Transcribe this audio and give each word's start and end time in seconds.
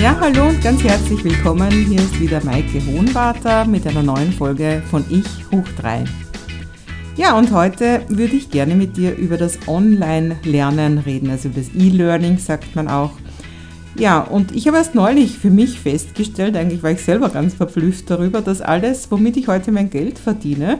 Ja, 0.00 0.16
hallo 0.20 0.48
und 0.48 0.62
ganz 0.62 0.84
herzlich 0.84 1.24
willkommen. 1.24 1.72
Hier 1.72 1.98
ist 1.98 2.20
wieder 2.20 2.40
Maike 2.44 2.80
Hohenwarter 2.86 3.64
mit 3.64 3.84
einer 3.84 4.04
neuen 4.04 4.32
Folge 4.32 4.80
von 4.88 5.04
Ich 5.10 5.26
hoch 5.50 5.66
3. 5.80 6.04
Ja, 7.16 7.36
und 7.36 7.50
heute 7.50 8.02
würde 8.08 8.36
ich 8.36 8.48
gerne 8.48 8.76
mit 8.76 8.96
dir 8.96 9.16
über 9.16 9.36
das 9.36 9.58
Online-Lernen 9.66 10.98
reden, 10.98 11.30
also 11.30 11.48
das 11.48 11.74
E-Learning 11.74 12.38
sagt 12.38 12.76
man 12.76 12.86
auch. 12.86 13.10
Ja, 13.96 14.20
und 14.20 14.54
ich 14.54 14.68
habe 14.68 14.76
erst 14.76 14.94
neulich 14.94 15.36
für 15.36 15.50
mich 15.50 15.80
festgestellt, 15.80 16.56
eigentlich 16.56 16.84
war 16.84 16.92
ich 16.92 17.02
selber 17.02 17.28
ganz 17.30 17.54
verblüfft 17.54 18.08
darüber, 18.08 18.40
dass 18.40 18.60
alles, 18.60 19.10
womit 19.10 19.36
ich 19.36 19.48
heute 19.48 19.72
mein 19.72 19.90
Geld 19.90 20.20
verdiene, 20.20 20.78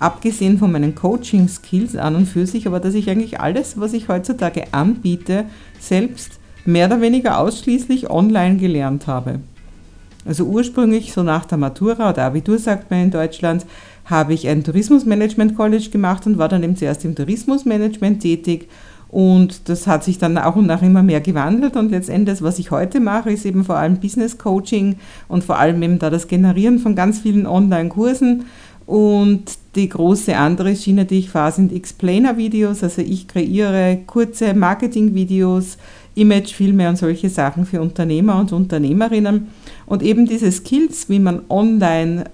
abgesehen 0.00 0.58
von 0.58 0.72
meinen 0.72 0.96
Coaching-Skills 0.96 1.94
an 1.94 2.16
und 2.16 2.26
für 2.26 2.48
sich, 2.48 2.66
aber 2.66 2.80
dass 2.80 2.94
ich 2.94 3.08
eigentlich 3.08 3.38
alles, 3.38 3.78
was 3.78 3.92
ich 3.92 4.08
heutzutage 4.08 4.64
anbiete, 4.72 5.44
selbst 5.78 6.40
mehr 6.66 6.86
oder 6.86 7.00
weniger 7.00 7.38
ausschließlich 7.38 8.10
online 8.10 8.56
gelernt 8.56 9.06
habe. 9.06 9.40
Also 10.24 10.44
ursprünglich 10.44 11.12
so 11.12 11.22
nach 11.22 11.44
der 11.44 11.58
Matura 11.58 12.10
oder 12.10 12.24
Abitur 12.24 12.58
sagt 12.58 12.90
man 12.90 13.04
in 13.04 13.10
Deutschland, 13.10 13.64
habe 14.04 14.34
ich 14.34 14.48
ein 14.48 14.64
Tourismusmanagement 14.64 15.56
College 15.56 15.90
gemacht 15.90 16.26
und 16.26 16.38
war 16.38 16.48
dann 16.48 16.62
eben 16.62 16.76
zuerst 16.76 17.04
im 17.04 17.14
Tourismusmanagement 17.14 18.20
tätig. 18.20 18.68
Und 19.08 19.68
das 19.68 19.86
hat 19.86 20.02
sich 20.02 20.18
dann 20.18 20.36
auch 20.36 20.56
und 20.56 20.66
nach 20.66 20.82
immer 20.82 21.02
mehr 21.02 21.20
gewandelt. 21.20 21.76
Und 21.76 21.90
letztendlich, 21.90 22.42
was 22.42 22.58
ich 22.58 22.72
heute 22.72 23.00
mache, 23.00 23.30
ist 23.30 23.46
eben 23.46 23.64
vor 23.64 23.76
allem 23.76 23.98
Business 23.98 24.36
Coaching 24.36 24.96
und 25.28 25.44
vor 25.44 25.58
allem 25.58 25.82
eben 25.82 25.98
da 25.98 26.10
das 26.10 26.26
Generieren 26.28 26.80
von 26.80 26.96
ganz 26.96 27.20
vielen 27.20 27.46
Online-Kursen. 27.46 28.46
Und 28.84 29.42
die 29.74 29.88
große 29.88 30.36
andere 30.36 30.74
Schiene, 30.76 31.04
die 31.04 31.18
ich 31.18 31.30
fahre, 31.30 31.52
sind 31.52 31.72
Explainer-Videos, 31.72 32.82
also 32.84 33.02
ich 33.02 33.26
kreiere 33.26 33.98
kurze 34.06 34.54
Marketing-Videos, 34.54 35.76
Imagefilme 36.16 36.88
und 36.88 36.96
solche 36.96 37.28
Sachen 37.28 37.66
für 37.66 37.80
Unternehmer 37.80 38.40
und 38.40 38.52
Unternehmerinnen. 38.52 39.48
Und 39.86 40.02
eben 40.02 40.26
diese 40.26 40.50
Skills, 40.50 41.08
wie 41.08 41.20
man 41.20 41.42
online 41.48 42.24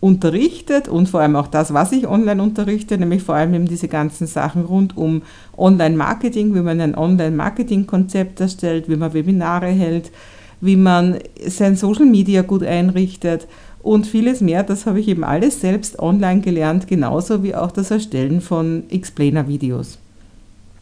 unterrichtet 0.00 0.88
und 0.88 1.08
vor 1.08 1.20
allem 1.20 1.36
auch 1.36 1.46
das, 1.46 1.72
was 1.72 1.92
ich 1.92 2.06
online 2.06 2.42
unterrichte, 2.42 2.98
nämlich 2.98 3.22
vor 3.22 3.34
allem 3.34 3.54
eben 3.54 3.66
diese 3.66 3.88
ganzen 3.88 4.26
Sachen 4.26 4.64
rund 4.64 4.96
um 4.96 5.22
Online-Marketing, 5.56 6.54
wie 6.54 6.60
man 6.60 6.80
ein 6.80 6.94
Online-Marketing-Konzept 6.94 8.40
erstellt, 8.40 8.88
wie 8.88 8.96
man 8.96 9.14
Webinare 9.14 9.68
hält, 9.68 10.10
wie 10.60 10.76
man 10.76 11.18
sein 11.46 11.76
Social 11.76 12.06
Media 12.06 12.42
gut 12.42 12.62
einrichtet 12.62 13.46
und 13.82 14.06
vieles 14.06 14.40
mehr. 14.40 14.64
Das 14.64 14.84
habe 14.84 15.00
ich 15.00 15.08
eben 15.08 15.24
alles 15.24 15.60
selbst 15.60 15.98
online 15.98 16.40
gelernt, 16.40 16.88
genauso 16.88 17.42
wie 17.42 17.54
auch 17.54 17.70
das 17.70 17.90
Erstellen 17.90 18.40
von 18.40 18.82
Explainer-Videos. 18.90 19.98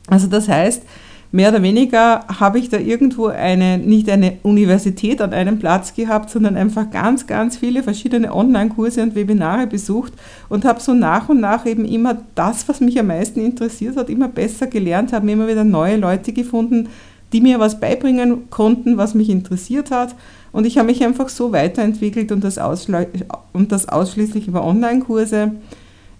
Also 0.08 0.26
das 0.26 0.48
heißt, 0.48 0.82
mehr 1.34 1.48
oder 1.48 1.64
weniger 1.64 2.24
habe 2.28 2.60
ich 2.60 2.68
da 2.68 2.78
irgendwo 2.78 3.26
eine, 3.26 3.76
nicht 3.76 4.08
eine 4.08 4.38
Universität 4.44 5.20
an 5.20 5.32
einem 5.32 5.58
Platz 5.58 5.92
gehabt, 5.92 6.30
sondern 6.30 6.56
einfach 6.56 6.92
ganz, 6.92 7.26
ganz 7.26 7.56
viele 7.56 7.82
verschiedene 7.82 8.32
Online-Kurse 8.32 9.02
und 9.02 9.16
Webinare 9.16 9.66
besucht 9.66 10.12
und 10.48 10.64
habe 10.64 10.80
so 10.80 10.94
nach 10.94 11.28
und 11.28 11.40
nach 11.40 11.66
eben 11.66 11.86
immer 11.86 12.18
das, 12.36 12.68
was 12.68 12.80
mich 12.80 13.00
am 13.00 13.08
meisten 13.08 13.40
interessiert 13.40 13.96
hat, 13.96 14.10
immer 14.10 14.28
besser 14.28 14.68
gelernt, 14.68 15.12
habe 15.12 15.28
immer 15.28 15.48
wieder 15.48 15.64
neue 15.64 15.96
Leute 15.96 16.32
gefunden, 16.32 16.88
die 17.32 17.40
mir 17.40 17.58
was 17.58 17.80
beibringen 17.80 18.48
konnten, 18.48 18.96
was 18.96 19.14
mich 19.14 19.28
interessiert 19.28 19.90
hat. 19.90 20.14
Und 20.52 20.68
ich 20.68 20.78
habe 20.78 20.86
mich 20.86 21.02
einfach 21.02 21.28
so 21.28 21.50
weiterentwickelt 21.50 22.30
und 22.30 22.44
das, 22.44 22.58
und 23.52 23.72
das 23.72 23.88
ausschließlich 23.88 24.46
über 24.46 24.64
Online-Kurse. 24.64 25.50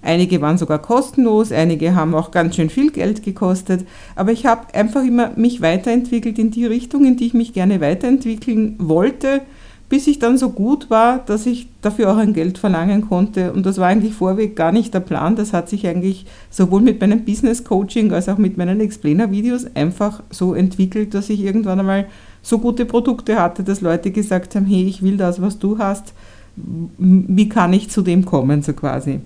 Einige 0.05 0.43
waren 0.43 0.59
sogar 0.59 0.81
kostenlos, 0.81 1.51
einige 1.51 1.95
haben 1.95 2.15
auch 2.15 2.31
ganz 2.31 2.57
schön 2.57 2.69
viel 2.69 2.91
Geld 2.91 3.23
gekostet. 3.23 3.87
Aber 4.15 4.33
ich 4.33 4.45
habe 4.45 4.75
einfach 4.75 5.03
immer 5.03 5.31
mich 5.37 5.63
weiterentwickelt 5.63 6.39
in 6.39 6.51
die 6.51 6.67
Richtung, 6.67 7.07
in 7.07 7.17
die 7.17 7.27
ich 7.27 7.35
mich 7.35 7.55
gerne 7.55 7.81
weiterentwickeln 7.81 8.77
wollte, 8.79 9.41
bis 9.89 10.07
ich 10.07 10.19
dann 10.19 10.37
so 10.37 10.51
gut 10.51 10.91
war, 10.91 11.21
dass 11.21 11.47
ich 11.47 11.69
dafür 11.81 12.13
auch 12.13 12.19
ein 12.19 12.35
Geld 12.35 12.59
verlangen 12.59 13.09
konnte. 13.09 13.53
Und 13.53 13.65
das 13.65 13.79
war 13.79 13.89
eigentlich 13.89 14.13
vorweg 14.13 14.57
gar 14.57 14.73
nicht 14.73 14.93
der 14.93 15.01
Plan. 15.01 15.37
Das 15.37 15.55
hat 15.55 15.71
sich 15.71 15.87
eigentlich 15.87 16.27
sowohl 16.51 16.83
mit 16.83 17.01
meinem 17.01 17.25
Business 17.25 17.65
Coaching 17.65 18.13
als 18.13 18.29
auch 18.29 18.39
mit 18.39 18.59
meinen 18.59 18.81
Explainer-Videos 18.81 19.75
einfach 19.75 20.23
so 20.29 20.53
entwickelt, 20.53 21.15
dass 21.15 21.31
ich 21.31 21.41
irgendwann 21.41 21.81
einmal 21.81 22.07
so 22.43 22.59
gute 22.59 22.85
Produkte 22.85 23.41
hatte, 23.41 23.63
dass 23.63 23.81
Leute 23.81 24.11
gesagt 24.11 24.55
haben, 24.55 24.67
hey, 24.67 24.85
ich 24.85 25.03
will 25.03 25.17
das, 25.17 25.41
was 25.41 25.59
du 25.59 25.79
hast. 25.79 26.13
Wie 26.57 27.49
kann 27.49 27.73
ich 27.73 27.89
zu 27.89 28.03
dem 28.03 28.27
kommen, 28.27 28.63
so 28.63 28.75
quasi. 28.75 29.21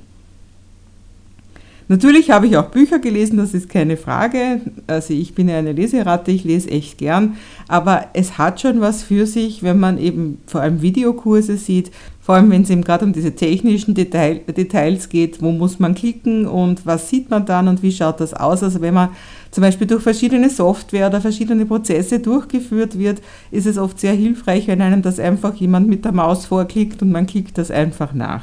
Natürlich 1.90 2.30
habe 2.30 2.46
ich 2.46 2.58
auch 2.58 2.66
Bücher 2.66 2.98
gelesen, 2.98 3.38
das 3.38 3.54
ist 3.54 3.70
keine 3.70 3.96
Frage. 3.96 4.60
Also 4.86 5.14
ich 5.14 5.34
bin 5.34 5.48
ja 5.48 5.56
eine 5.56 5.72
Leseratte, 5.72 6.30
ich 6.30 6.44
lese 6.44 6.70
echt 6.70 6.98
gern. 6.98 7.36
Aber 7.66 8.08
es 8.12 8.36
hat 8.36 8.60
schon 8.60 8.82
was 8.82 9.02
für 9.02 9.26
sich, 9.26 9.62
wenn 9.62 9.80
man 9.80 9.96
eben 9.96 10.38
vor 10.46 10.60
allem 10.60 10.82
Videokurse 10.82 11.56
sieht, 11.56 11.90
vor 12.20 12.34
allem 12.34 12.50
wenn 12.50 12.60
es 12.60 12.68
eben 12.68 12.84
gerade 12.84 13.06
um 13.06 13.14
diese 13.14 13.34
technischen 13.34 13.94
Detail, 13.94 14.40
Details 14.54 15.08
geht, 15.08 15.40
wo 15.40 15.50
muss 15.50 15.78
man 15.78 15.94
klicken 15.94 16.46
und 16.46 16.84
was 16.84 17.08
sieht 17.08 17.30
man 17.30 17.46
dann 17.46 17.68
und 17.68 17.82
wie 17.82 17.90
schaut 17.90 18.20
das 18.20 18.34
aus. 18.34 18.62
Also 18.62 18.82
wenn 18.82 18.92
man 18.92 19.08
zum 19.50 19.62
Beispiel 19.62 19.86
durch 19.86 20.02
verschiedene 20.02 20.50
Software 20.50 21.06
oder 21.06 21.22
verschiedene 21.22 21.64
Prozesse 21.64 22.20
durchgeführt 22.20 22.98
wird, 22.98 23.22
ist 23.50 23.66
es 23.66 23.78
oft 23.78 23.98
sehr 23.98 24.12
hilfreich, 24.12 24.66
wenn 24.66 24.82
einem 24.82 25.00
das 25.00 25.18
einfach 25.18 25.54
jemand 25.54 25.88
mit 25.88 26.04
der 26.04 26.12
Maus 26.12 26.44
vorklickt 26.44 27.00
und 27.00 27.12
man 27.12 27.26
klickt 27.26 27.56
das 27.56 27.70
einfach 27.70 28.12
nach. 28.12 28.42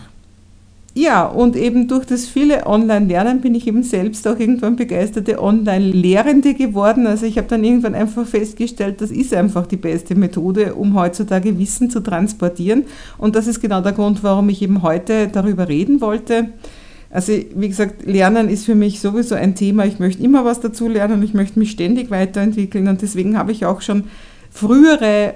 Ja, 0.97 1.25
und 1.25 1.57
eben 1.57 1.89
durch 1.89 2.05
das 2.05 2.25
viele 2.25 2.65
Online-Lernen 2.65 3.41
bin 3.41 3.53
ich 3.53 3.67
eben 3.67 3.83
selbst 3.83 4.25
auch 4.29 4.39
irgendwann 4.39 4.77
begeisterte 4.77 5.43
Online-Lehrende 5.43 6.53
geworden. 6.53 7.05
Also 7.05 7.25
ich 7.25 7.37
habe 7.37 7.49
dann 7.49 7.65
irgendwann 7.65 7.95
einfach 7.95 8.25
festgestellt, 8.25 9.01
das 9.01 9.11
ist 9.11 9.33
einfach 9.33 9.67
die 9.67 9.75
beste 9.75 10.15
Methode, 10.15 10.73
um 10.73 10.97
heutzutage 10.97 11.59
Wissen 11.59 11.89
zu 11.89 11.99
transportieren. 11.99 12.85
Und 13.17 13.35
das 13.35 13.45
ist 13.45 13.59
genau 13.59 13.81
der 13.81 13.91
Grund, 13.91 14.23
warum 14.23 14.47
ich 14.47 14.61
eben 14.61 14.83
heute 14.83 15.27
darüber 15.27 15.67
reden 15.67 15.99
wollte. 15.99 16.47
Also 17.09 17.33
wie 17.33 17.67
gesagt, 17.67 18.05
Lernen 18.05 18.47
ist 18.47 18.63
für 18.63 18.75
mich 18.75 19.01
sowieso 19.01 19.35
ein 19.35 19.53
Thema. 19.53 19.85
Ich 19.85 19.99
möchte 19.99 20.23
immer 20.23 20.45
was 20.45 20.61
dazu 20.61 20.87
lernen, 20.87 21.21
ich 21.23 21.33
möchte 21.33 21.59
mich 21.59 21.71
ständig 21.71 22.09
weiterentwickeln 22.09 22.87
und 22.87 23.01
deswegen 23.01 23.37
habe 23.37 23.51
ich 23.51 23.65
auch 23.65 23.81
schon 23.81 24.05
frühere 24.49 25.33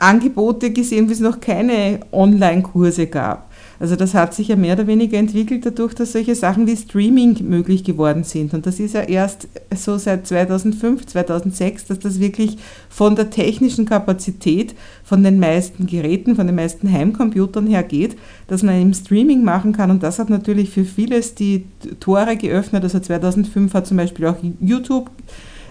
Angebote 0.00 0.72
gesehen, 0.72 1.08
wie 1.08 1.12
es 1.12 1.20
noch 1.20 1.38
keine 1.38 2.00
Online-Kurse 2.10 3.06
gab. 3.06 3.51
Also 3.82 3.96
das 3.96 4.14
hat 4.14 4.32
sich 4.32 4.46
ja 4.46 4.54
mehr 4.54 4.74
oder 4.74 4.86
weniger 4.86 5.18
entwickelt 5.18 5.66
dadurch, 5.66 5.92
dass 5.92 6.12
solche 6.12 6.36
Sachen 6.36 6.68
wie 6.68 6.76
Streaming 6.76 7.36
möglich 7.48 7.82
geworden 7.82 8.22
sind. 8.22 8.54
Und 8.54 8.64
das 8.64 8.78
ist 8.78 8.94
ja 8.94 9.00
erst 9.00 9.48
so 9.74 9.98
seit 9.98 10.24
2005, 10.24 11.04
2006, 11.04 11.86
dass 11.86 11.98
das 11.98 12.20
wirklich 12.20 12.58
von 12.88 13.16
der 13.16 13.30
technischen 13.30 13.84
Kapazität, 13.84 14.76
von 15.02 15.24
den 15.24 15.40
meisten 15.40 15.88
Geräten, 15.88 16.36
von 16.36 16.46
den 16.46 16.54
meisten 16.54 16.92
Heimcomputern 16.92 17.66
her 17.66 17.82
geht, 17.82 18.16
dass 18.46 18.62
man 18.62 18.80
im 18.80 18.94
Streaming 18.94 19.42
machen 19.42 19.72
kann. 19.72 19.90
Und 19.90 20.04
das 20.04 20.20
hat 20.20 20.30
natürlich 20.30 20.70
für 20.70 20.84
vieles 20.84 21.34
die 21.34 21.64
Tore 21.98 22.36
geöffnet. 22.36 22.84
Also 22.84 23.00
2005 23.00 23.74
hat 23.74 23.88
zum 23.88 23.96
Beispiel 23.96 24.26
auch 24.26 24.36
YouTube 24.60 25.10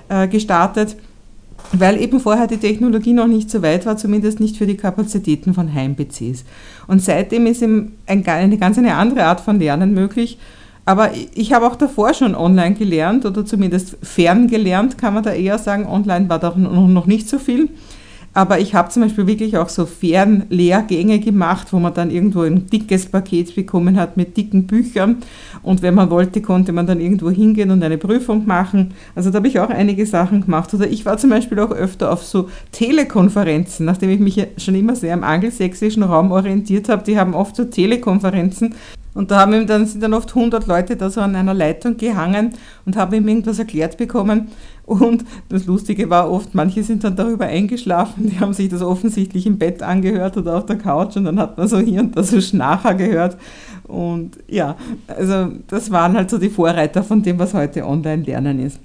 äh, 0.09 0.27
gestartet 0.27 0.97
weil 1.73 2.01
eben 2.01 2.19
vorher 2.19 2.47
die 2.47 2.57
Technologie 2.57 3.13
noch 3.13 3.27
nicht 3.27 3.49
so 3.49 3.61
weit 3.61 3.85
war, 3.85 3.97
zumindest 3.97 4.39
nicht 4.39 4.57
für 4.57 4.65
die 4.65 4.77
Kapazitäten 4.77 5.53
von 5.53 5.73
Heim-PCs. 5.73 6.43
Und 6.87 7.01
seitdem 7.01 7.45
ist 7.45 7.61
eben 7.61 7.97
eine 8.07 8.57
ganz 8.57 8.77
eine 8.77 8.95
andere 8.95 9.25
Art 9.25 9.41
von 9.41 9.59
Lernen 9.59 9.93
möglich. 9.93 10.37
Aber 10.83 11.11
ich 11.35 11.53
habe 11.53 11.67
auch 11.67 11.75
davor 11.75 12.13
schon 12.13 12.35
online 12.35 12.75
gelernt 12.75 13.25
oder 13.25 13.45
zumindest 13.45 13.97
fern 14.01 14.47
gelernt, 14.47 14.97
kann 14.97 15.13
man 15.13 15.23
da 15.23 15.31
eher 15.31 15.57
sagen. 15.59 15.85
Online 15.85 16.27
war 16.27 16.39
da 16.39 16.55
noch 16.55 17.05
nicht 17.05 17.29
so 17.29 17.39
viel. 17.39 17.69
Aber 18.33 18.59
ich 18.59 18.73
habe 18.75 18.89
zum 18.89 19.01
Beispiel 19.01 19.27
wirklich 19.27 19.57
auch 19.57 19.67
so 19.67 19.85
Fernlehrgänge 19.85 21.19
gemacht, 21.19 21.73
wo 21.73 21.79
man 21.79 21.93
dann 21.93 22.09
irgendwo 22.11 22.43
ein 22.43 22.67
dickes 22.67 23.07
Paket 23.07 23.53
bekommen 23.55 23.99
hat 23.99 24.15
mit 24.15 24.37
dicken 24.37 24.67
Büchern. 24.67 25.17
Und 25.63 25.81
wenn 25.81 25.95
man 25.95 26.09
wollte, 26.09 26.41
konnte 26.41 26.71
man 26.71 26.87
dann 26.87 27.01
irgendwo 27.01 27.29
hingehen 27.29 27.71
und 27.71 27.83
eine 27.83 27.97
Prüfung 27.97 28.47
machen. 28.47 28.93
Also 29.15 29.31
da 29.31 29.37
habe 29.37 29.49
ich 29.49 29.59
auch 29.59 29.69
einige 29.69 30.05
Sachen 30.05 30.41
gemacht. 30.45 30.73
Oder 30.73 30.87
ich 30.87 31.05
war 31.05 31.17
zum 31.17 31.29
Beispiel 31.29 31.59
auch 31.59 31.71
öfter 31.71 32.11
auf 32.11 32.23
so 32.23 32.49
Telekonferenzen, 32.71 33.85
nachdem 33.85 34.09
ich 34.09 34.19
mich 34.19 34.47
schon 34.57 34.75
immer 34.75 34.95
sehr 34.95 35.13
im 35.13 35.25
angelsächsischen 35.25 36.03
Raum 36.03 36.31
orientiert 36.31 36.87
habe. 36.87 37.03
Die 37.03 37.19
haben 37.19 37.33
oft 37.33 37.57
so 37.57 37.65
Telekonferenzen 37.65 38.75
Und 39.13 39.29
da 39.29 39.39
haben 39.39 39.67
dann, 39.67 39.85
sind 39.85 40.01
dann 40.01 40.13
oft 40.13 40.29
100 40.29 40.67
Leute 40.67 40.95
da 40.95 41.09
so 41.09 41.19
an 41.19 41.35
einer 41.35 41.53
Leitung 41.53 41.97
gehangen 41.97 42.53
und 42.85 42.95
haben 42.95 43.13
ihm 43.13 43.27
irgendwas 43.27 43.59
erklärt 43.59 43.97
bekommen. 43.97 44.47
Und 44.91 45.23
das 45.47 45.67
Lustige 45.67 46.09
war 46.09 46.29
oft, 46.29 46.53
manche 46.53 46.83
sind 46.83 47.05
dann 47.05 47.15
darüber 47.15 47.45
eingeschlafen, 47.45 48.29
die 48.29 48.41
haben 48.41 48.51
sich 48.51 48.67
das 48.67 48.81
offensichtlich 48.81 49.45
im 49.45 49.57
Bett 49.57 49.81
angehört 49.81 50.35
oder 50.35 50.57
auf 50.57 50.65
der 50.65 50.77
Couch 50.77 51.15
und 51.15 51.23
dann 51.23 51.39
hat 51.39 51.57
man 51.57 51.69
so 51.69 51.79
hier 51.79 52.01
und 52.01 52.17
da 52.17 52.23
so 52.23 52.41
Schnacher 52.41 52.93
gehört. 52.93 53.37
Und 53.87 54.31
ja, 54.49 54.75
also 55.07 55.47
das 55.69 55.91
waren 55.91 56.13
halt 56.13 56.29
so 56.29 56.37
die 56.37 56.49
Vorreiter 56.49 57.03
von 57.03 57.23
dem, 57.23 57.39
was 57.39 57.53
heute 57.53 57.87
Online-Lernen 57.87 58.59
ist. 58.59 58.81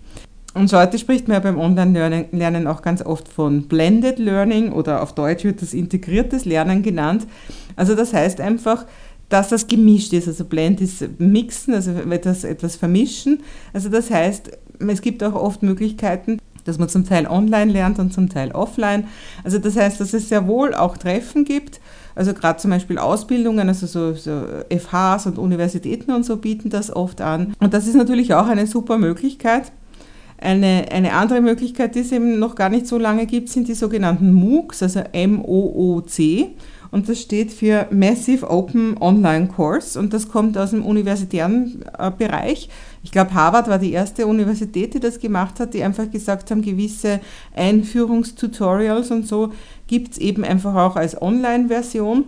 Und 0.55 0.73
heute 0.73 0.97
spricht 0.97 1.26
man 1.26 1.38
ja 1.38 1.41
beim 1.41 1.58
Online-Lernen 1.58 2.69
auch 2.69 2.82
ganz 2.82 3.02
oft 3.02 3.26
von 3.26 3.62
Blended 3.62 4.20
Learning 4.20 4.70
oder 4.70 5.02
auf 5.02 5.12
Deutsch 5.12 5.43
wird 5.43 5.61
das 5.61 5.75
integriertes 5.75 6.44
Lernen 6.44 6.85
genannt. 6.85 7.26
Also 7.75 7.97
das 7.97 8.14
heißt 8.14 8.41
einfach, 8.41 8.87
dass 9.29 9.49
das 9.49 9.67
gemischt 9.67 10.12
ist. 10.12 10.29
Also 10.29 10.44
Blend 10.44 10.81
ist 10.81 11.05
mixen, 11.19 11.75
also 11.75 11.91
etwas, 11.91 12.44
etwas 12.44 12.76
vermischen. 12.76 13.41
Also 13.73 13.88
das 13.88 14.11
heißt, 14.11 14.52
es 14.78 15.00
gibt 15.00 15.23
auch 15.23 15.34
oft 15.34 15.62
Möglichkeiten, 15.62 16.38
dass 16.64 16.78
man 16.78 16.88
zum 16.88 17.06
Teil 17.06 17.26
online 17.26 17.73
lernt 17.73 17.99
und 17.99 18.12
zum 18.12 18.28
Teil 18.28 18.52
offline. 18.52 19.06
Also 19.44 19.58
das 19.58 19.76
heißt, 19.76 20.00
dass 20.00 20.12
es 20.12 20.28
sehr 20.28 20.46
wohl 20.46 20.75
auch 20.75 20.96
Treffen 20.96 21.44
gibt. 21.44 21.81
Also 22.14 22.32
gerade 22.34 22.58
zum 22.58 22.70
Beispiel 22.70 22.99
Ausbildungen, 22.99 23.69
also 23.69 23.87
so, 23.87 24.14
so 24.14 24.43
FHs 24.70 25.26
und 25.26 25.38
Universitäten 25.38 26.11
und 26.12 26.25
so 26.25 26.38
bieten 26.38 26.70
das 26.70 26.94
oft 26.94 27.20
an. 27.20 27.55
Und 27.61 27.75
das 27.75 27.87
ist 27.87 27.94
natürlich 27.94 28.34
auch 28.34 28.46
eine 28.46 28.67
super 28.67 28.99
Möglichkeit. 28.99 29.70
Eine, 30.38 30.87
eine 30.90 31.14
andere 31.14 31.40
Möglichkeit, 31.40 31.94
die 31.94 32.00
es 32.00 32.12
eben 32.12 32.38
noch 32.38 32.56
gar 32.56 32.69
nicht 32.69 32.87
so 32.87 32.99
lange 32.99 33.26
gibt, 33.26 33.49
sind 33.49 33.69
die 33.69 33.75
sogenannten 33.75 34.32
MOOCs, 34.32 34.82
also 34.82 35.00
M-O-O-C. 35.12 36.55
Und 36.91 37.09
das 37.09 37.21
steht 37.21 37.53
für 37.53 37.87
Massive 37.91 38.49
Open 38.49 38.97
Online 39.00 39.49
Course 39.49 39.99
und 39.99 40.12
das 40.12 40.29
kommt 40.29 40.56
aus 40.56 40.71
dem 40.71 40.85
universitären 40.85 41.85
äh, 41.99 42.11
Bereich. 42.11 42.69
Ich 43.03 43.12
glaube, 43.12 43.35
Harvard 43.35 43.69
war 43.69 43.79
die 43.79 43.93
erste 43.93 44.27
Universität, 44.27 44.94
die 44.94 45.00
das 45.00 45.21
gemacht 45.21 45.61
hat, 45.61 45.75
die 45.75 45.83
einfach 45.83 46.11
gesagt 46.11 46.50
haben, 46.50 46.62
gewisse 46.62 47.21
Einführungstutorials 47.55 49.11
und 49.11 49.27
so 49.27 49.53
gibt 49.87 50.12
es 50.12 50.19
eben 50.19 50.44
einfach 50.44 50.75
auch 50.75 50.97
als 50.97 51.21
Online-Version. 51.21 52.25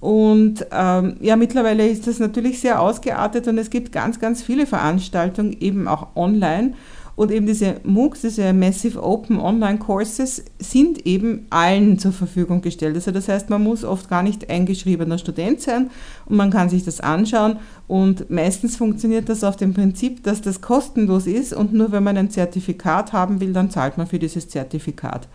Und 0.00 0.66
ähm, 0.72 1.16
ja, 1.20 1.36
mittlerweile 1.36 1.86
ist 1.86 2.08
das 2.08 2.18
natürlich 2.18 2.58
sehr 2.60 2.80
ausgeartet 2.80 3.46
und 3.46 3.56
es 3.56 3.70
gibt 3.70 3.92
ganz, 3.92 4.18
ganz 4.18 4.42
viele 4.42 4.66
Veranstaltungen 4.66 5.56
eben 5.60 5.86
auch 5.86 6.16
online. 6.16 6.74
Und 7.14 7.30
eben 7.30 7.46
diese 7.46 7.76
MOOCs, 7.84 8.22
diese 8.22 8.52
Massive 8.54 9.02
Open 9.02 9.38
Online 9.38 9.78
Courses, 9.78 10.44
sind 10.58 11.06
eben 11.06 11.46
allen 11.50 11.98
zur 11.98 12.12
Verfügung 12.12 12.62
gestellt. 12.62 12.94
Also 12.94 13.10
das 13.10 13.28
heißt, 13.28 13.50
man 13.50 13.62
muss 13.62 13.84
oft 13.84 14.08
gar 14.08 14.22
nicht 14.22 14.48
eingeschriebener 14.48 15.18
Student 15.18 15.60
sein 15.60 15.90
und 16.24 16.36
man 16.36 16.50
kann 16.50 16.70
sich 16.70 16.84
das 16.84 17.00
anschauen. 17.00 17.58
Und 17.86 18.30
meistens 18.30 18.76
funktioniert 18.76 19.28
das 19.28 19.44
auf 19.44 19.56
dem 19.56 19.74
Prinzip, 19.74 20.22
dass 20.24 20.40
das 20.40 20.62
kostenlos 20.62 21.26
ist 21.26 21.52
und 21.52 21.74
nur 21.74 21.92
wenn 21.92 22.02
man 22.02 22.16
ein 22.16 22.30
Zertifikat 22.30 23.12
haben 23.12 23.40
will, 23.40 23.52
dann 23.52 23.70
zahlt 23.70 23.98
man 23.98 24.06
für 24.06 24.18
dieses 24.18 24.48
Zertifikat. 24.48 25.28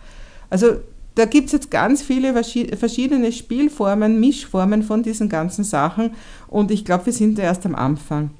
Also 0.50 0.78
da 1.14 1.24
gibt 1.26 1.46
es 1.46 1.52
jetzt 1.52 1.70
ganz 1.70 2.02
viele 2.02 2.32
verschiedene 2.32 3.32
Spielformen, 3.32 4.20
Mischformen 4.20 4.82
von 4.82 5.02
diesen 5.02 5.28
ganzen 5.28 5.64
Sachen 5.64 6.10
und 6.48 6.70
ich 6.70 6.84
glaube, 6.84 7.06
wir 7.06 7.12
sind 7.12 7.38
da 7.38 7.42
erst 7.42 7.66
am 7.66 7.74
Anfang. 7.74 8.30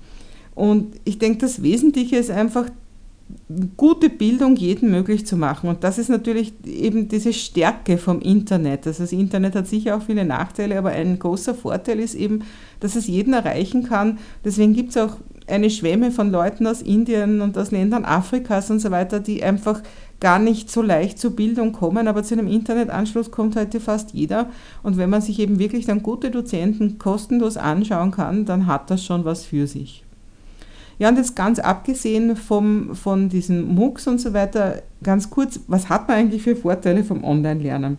Und 0.55 0.94
ich 1.05 1.19
denke, 1.19 1.38
das 1.38 1.62
Wesentliche 1.62 2.17
ist 2.17 2.31
einfach, 2.31 2.67
gute 3.77 4.09
Bildung 4.09 4.57
jedem 4.57 4.91
möglich 4.91 5.27
zu 5.27 5.37
machen. 5.37 5.69
Und 5.69 5.85
das 5.85 5.99
ist 5.99 6.09
natürlich 6.09 6.53
eben 6.67 7.09
diese 7.09 7.33
Stärke 7.33 7.99
vom 7.99 8.21
Internet. 8.21 8.87
Also 8.87 9.03
das 9.03 9.13
Internet 9.13 9.55
hat 9.55 9.67
sicher 9.67 9.97
auch 9.97 10.03
viele 10.03 10.25
Nachteile, 10.25 10.79
aber 10.79 10.91
ein 10.91 11.19
großer 11.19 11.55
Vorteil 11.55 12.01
ist 12.01 12.15
eben, 12.15 12.45
dass 12.81 12.97
es 12.97 13.07
jeden 13.07 13.35
erreichen 13.35 13.85
kann. 13.85 14.19
Deswegen 14.45 14.75
gibt 14.75 14.91
es 14.91 14.97
auch 14.97 15.17
eine 15.47 15.71
Schwemme 15.71 16.11
von 16.11 16.31
Leuten 16.31 16.67
aus 16.67 16.83
Indien 16.83 17.41
und 17.41 17.57
aus 17.57 17.71
Ländern 17.71 18.05
Afrikas 18.05 18.71
und 18.71 18.81
so 18.81 18.91
weiter, 18.91 19.21
die 19.21 19.43
einfach 19.43 19.83
gar 20.21 20.39
nicht 20.39 20.71
so 20.71 20.83
leicht 20.83 21.19
zur 21.19 21.37
Bildung 21.37 21.73
kommen, 21.73 22.09
aber 22.09 22.23
zu 22.23 22.35
einem 22.35 22.49
Internetanschluss 22.49 23.31
kommt 23.31 23.57
heute 23.57 23.81
fast 23.81 24.13
jeder. 24.13 24.51
Und 24.83 24.97
wenn 24.97 25.11
man 25.11 25.23
sich 25.23 25.39
eben 25.39 25.59
wirklich 25.59 25.87
dann 25.87 26.03
gute 26.03 26.31
Dozenten 26.31 26.99
kostenlos 26.99 27.57
anschauen 27.57 28.11
kann, 28.11 28.45
dann 28.45 28.67
hat 28.67 28.91
das 28.91 29.05
schon 29.05 29.25
was 29.25 29.45
für 29.45 29.67
sich. 29.67 30.05
Ja, 30.99 31.09
und 31.09 31.17
jetzt 31.17 31.37
ganz 31.37 31.59
abgesehen 31.61 32.35
vom, 32.37 32.95
von 32.95 33.29
diesen 33.29 33.75
MOOCs 33.75 34.09
und 34.09 34.21
so 34.21 34.33
weiter, 34.33 34.83
ganz 35.03 35.31
kurz, 35.31 35.61
was 35.69 35.89
hat 35.89 36.09
man 36.09 36.17
eigentlich 36.17 36.43
für 36.43 36.56
Vorteile 36.56 37.05
vom 37.05 37.23
Online-Lernen? 37.23 37.99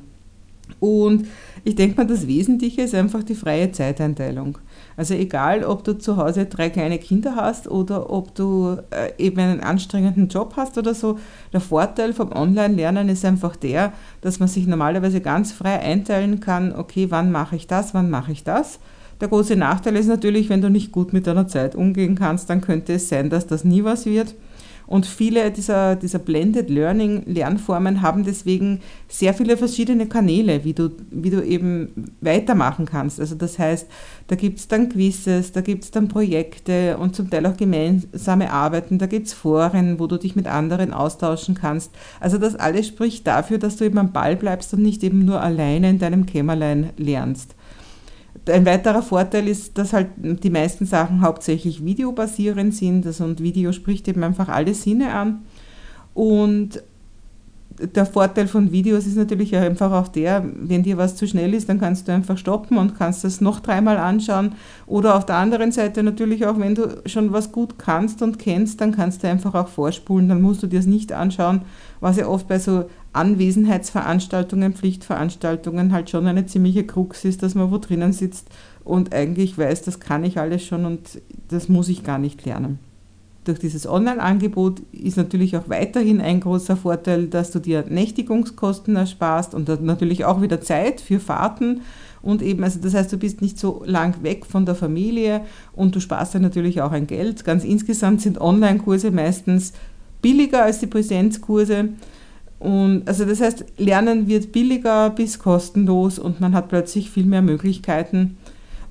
Und 0.79 1.27
ich 1.63 1.75
denke 1.75 1.97
mal, 1.97 2.07
das 2.07 2.27
Wesentliche 2.27 2.83
ist 2.83 2.93
einfach 2.93 3.23
die 3.23 3.35
freie 3.35 3.71
Zeiteinteilung. 3.71 4.59
Also 4.95 5.13
egal, 5.13 5.63
ob 5.63 5.83
du 5.83 5.97
zu 5.97 6.17
Hause 6.17 6.45
drei 6.45 6.69
kleine 6.69 6.99
Kinder 6.99 7.35
hast 7.35 7.67
oder 7.67 8.09
ob 8.09 8.35
du 8.35 8.77
äh, 8.91 9.11
eben 9.17 9.39
einen 9.39 9.61
anstrengenden 9.61 10.27
Job 10.27 10.53
hast 10.57 10.77
oder 10.77 10.93
so, 10.93 11.17
der 11.53 11.61
Vorteil 11.61 12.13
vom 12.13 12.31
Online-Lernen 12.31 13.09
ist 13.09 13.25
einfach 13.25 13.55
der, 13.55 13.93
dass 14.21 14.39
man 14.39 14.47
sich 14.47 14.67
normalerweise 14.67 15.21
ganz 15.21 15.51
frei 15.51 15.79
einteilen 15.79 16.39
kann, 16.39 16.75
okay, 16.75 17.07
wann 17.09 17.31
mache 17.31 17.55
ich 17.55 17.65
das, 17.65 17.93
wann 17.93 18.09
mache 18.09 18.31
ich 18.31 18.43
das 18.43 18.79
der 19.21 19.27
große 19.27 19.55
Nachteil 19.55 19.95
ist 19.95 20.07
natürlich, 20.07 20.49
wenn 20.49 20.61
du 20.61 20.69
nicht 20.69 20.91
gut 20.91 21.13
mit 21.13 21.27
deiner 21.27 21.47
Zeit 21.47 21.75
umgehen 21.75 22.15
kannst, 22.15 22.49
dann 22.49 22.61
könnte 22.61 22.93
es 22.93 23.09
sein, 23.09 23.29
dass 23.29 23.47
das 23.47 23.63
nie 23.63 23.83
was 23.83 24.05
wird. 24.05 24.35
Und 24.89 25.05
viele 25.05 25.51
dieser, 25.51 25.95
dieser 25.95 26.17
Blended 26.17 26.71
Learning 26.71 27.21
Lernformen 27.27 28.01
haben 28.01 28.23
deswegen 28.23 28.79
sehr 29.07 29.35
viele 29.35 29.55
verschiedene 29.55 30.07
Kanäle, 30.07 30.63
wie 30.63 30.73
du, 30.73 30.89
wie 31.11 31.29
du 31.29 31.45
eben 31.45 32.09
weitermachen 32.21 32.87
kannst. 32.87 33.19
Also 33.19 33.35
das 33.35 33.59
heißt, 33.59 33.85
da 34.29 34.35
gibt 34.35 34.57
es 34.57 34.67
dann 34.67 34.89
Quizzes, 34.89 35.51
da 35.51 35.61
gibt 35.61 35.83
es 35.83 35.91
dann 35.91 36.07
Projekte 36.07 36.97
und 36.97 37.15
zum 37.15 37.29
Teil 37.29 37.45
auch 37.45 37.55
gemeinsame 37.55 38.51
Arbeiten, 38.51 38.97
da 38.97 39.05
gibt 39.05 39.27
es 39.27 39.33
Foren, 39.33 39.99
wo 39.99 40.07
du 40.07 40.17
dich 40.17 40.35
mit 40.35 40.47
anderen 40.47 40.91
austauschen 40.91 41.53
kannst. 41.53 41.91
Also 42.19 42.39
das 42.39 42.55
alles 42.55 42.87
spricht 42.87 43.27
dafür, 43.27 43.59
dass 43.59 43.75
du 43.75 43.85
eben 43.85 43.99
am 43.99 44.11
Ball 44.11 44.35
bleibst 44.35 44.73
und 44.73 44.81
nicht 44.81 45.03
eben 45.03 45.23
nur 45.23 45.39
alleine 45.39 45.91
in 45.91 45.99
deinem 45.99 46.25
Kämmerlein 46.25 46.89
lernst. 46.97 47.53
Ein 48.49 48.65
weiterer 48.65 49.01
Vorteil 49.01 49.47
ist, 49.47 49.77
dass 49.77 49.93
halt 49.93 50.07
die 50.17 50.49
meisten 50.49 50.85
Sachen 50.85 51.21
hauptsächlich 51.21 51.83
videobasierend 51.83 52.73
sind. 52.73 53.05
Also 53.05 53.23
und 53.23 53.41
Video 53.41 53.71
spricht 53.71 54.07
eben 54.07 54.23
einfach 54.23 54.49
alle 54.49 54.73
Sinne 54.73 55.13
an. 55.13 55.39
Und 56.13 56.81
der 57.79 58.05
Vorteil 58.05 58.47
von 58.47 58.71
Videos 58.71 59.05
ist 59.05 59.15
natürlich 59.15 59.55
einfach 59.55 59.91
auch 59.91 60.07
der, 60.07 60.43
wenn 60.55 60.83
dir 60.83 60.97
was 60.97 61.15
zu 61.15 61.27
schnell 61.27 61.53
ist, 61.53 61.69
dann 61.69 61.79
kannst 61.79 62.07
du 62.07 62.11
einfach 62.11 62.37
stoppen 62.37 62.77
und 62.77 62.97
kannst 62.97 63.23
das 63.23 63.41
noch 63.41 63.59
dreimal 63.59 63.97
anschauen. 63.97 64.53
Oder 64.85 65.15
auf 65.15 65.25
der 65.25 65.35
anderen 65.35 65.71
Seite 65.71 66.03
natürlich 66.03 66.45
auch, 66.45 66.59
wenn 66.59 66.75
du 66.75 67.01
schon 67.05 67.31
was 67.31 67.51
gut 67.51 67.79
kannst 67.79 68.21
und 68.21 68.39
kennst, 68.39 68.81
dann 68.81 68.91
kannst 68.91 69.23
du 69.23 69.27
einfach 69.27 69.55
auch 69.55 69.67
vorspulen, 69.67 70.29
dann 70.29 70.41
musst 70.41 70.63
du 70.63 70.67
dir 70.67 70.79
es 70.79 70.85
nicht 70.85 71.13
anschauen, 71.13 71.61
was 71.99 72.17
ja 72.17 72.27
oft 72.27 72.47
bei 72.47 72.59
so 72.59 72.85
Anwesenheitsveranstaltungen, 73.13 74.73
Pflichtveranstaltungen 74.73 75.91
halt 75.91 76.09
schon 76.09 76.27
eine 76.27 76.45
ziemliche 76.45 76.85
Krux 76.85 77.25
ist, 77.25 77.41
dass 77.43 77.55
man 77.55 77.71
wo 77.71 77.77
drinnen 77.77 78.13
sitzt 78.13 78.47
und 78.83 79.13
eigentlich 79.13 79.57
weiß, 79.57 79.81
das 79.83 79.99
kann 79.99 80.23
ich 80.23 80.39
alles 80.39 80.63
schon 80.63 80.85
und 80.85 81.21
das 81.47 81.69
muss 81.69 81.89
ich 81.89 82.03
gar 82.03 82.19
nicht 82.19 82.45
lernen. 82.45 82.79
Durch 83.45 83.59
dieses 83.59 83.87
Online-Angebot 83.87 84.81
ist 84.91 85.17
natürlich 85.17 85.57
auch 85.57 85.69
weiterhin 85.69 86.21
ein 86.21 86.41
großer 86.41 86.75
Vorteil, 86.75 87.27
dass 87.27 87.51
du 87.51 87.59
dir 87.59 87.85
Nächtigungskosten 87.87 88.95
ersparst 88.95 89.55
und 89.55 89.67
natürlich 89.81 90.25
auch 90.25 90.41
wieder 90.41 90.61
Zeit 90.61 91.01
für 91.01 91.19
Fahrten 91.19 91.81
und 92.21 92.41
eben, 92.41 92.63
also 92.63 92.79
das 92.79 92.93
heißt, 92.93 93.11
du 93.11 93.17
bist 93.17 93.41
nicht 93.41 93.57
so 93.57 93.81
lang 93.85 94.23
weg 94.23 94.45
von 94.45 94.65
der 94.65 94.75
Familie 94.75 95.41
und 95.73 95.95
du 95.95 95.99
sparst 95.99 96.33
dir 96.33 96.39
natürlich 96.39 96.81
auch 96.81 96.91
ein 96.91 97.07
Geld. 97.07 97.45
Ganz 97.45 97.63
insgesamt 97.63 98.21
sind 98.21 98.41
Online-Kurse 98.41 99.09
meistens 99.11 99.73
billiger 100.21 100.63
als 100.63 100.79
die 100.79 100.87
Präsenzkurse. 100.87 101.89
Und 102.59 103.07
also 103.07 103.25
das 103.25 103.39
heißt, 103.39 103.65
Lernen 103.77 104.27
wird 104.27 104.51
billiger 104.51 105.09
bis 105.09 105.39
kostenlos 105.39 106.19
und 106.19 106.41
man 106.41 106.53
hat 106.53 106.67
plötzlich 106.67 107.09
viel 107.09 107.25
mehr 107.25 107.41
Möglichkeiten. 107.41 108.37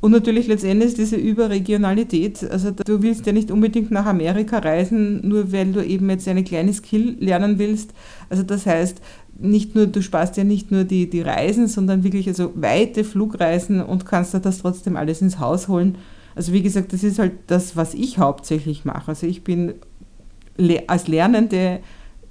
Und 0.00 0.12
natürlich 0.12 0.46
letztendlich 0.46 0.94
diese 0.94 1.16
Überregionalität. 1.16 2.48
Also 2.50 2.70
du 2.70 3.02
willst 3.02 3.26
ja 3.26 3.32
nicht 3.32 3.50
unbedingt 3.50 3.90
nach 3.90 4.06
Amerika 4.06 4.58
reisen, 4.58 5.26
nur 5.26 5.52
weil 5.52 5.72
du 5.72 5.84
eben 5.84 6.08
jetzt 6.08 6.28
eine 6.28 6.44
kleine 6.44 6.72
Skill 6.72 7.16
lernen 7.18 7.58
willst. 7.58 7.92
Also 8.30 8.44
das 8.44 8.64
heißt, 8.64 9.02
nicht 9.38 9.74
nur, 9.74 9.86
du 9.86 10.00
sparst 10.00 10.36
ja 10.36 10.44
nicht 10.44 10.70
nur 10.70 10.84
die, 10.84 11.10
die 11.10 11.20
Reisen, 11.20 11.66
sondern 11.66 12.04
wirklich 12.04 12.28
also 12.28 12.52
weite 12.54 13.04
Flugreisen 13.04 13.82
und 13.82 14.06
kannst 14.06 14.34
dir 14.34 14.40
das 14.40 14.58
trotzdem 14.58 14.96
alles 14.96 15.20
ins 15.20 15.40
Haus 15.40 15.68
holen. 15.68 15.96
Also 16.36 16.52
wie 16.52 16.62
gesagt, 16.62 16.92
das 16.92 17.02
ist 17.02 17.18
halt 17.18 17.32
das, 17.48 17.76
was 17.76 17.94
ich 17.94 18.18
hauptsächlich 18.18 18.84
mache. 18.84 19.08
Also 19.08 19.26
ich 19.26 19.42
bin 19.42 19.74
als 20.86 21.08
Lernende 21.08 21.80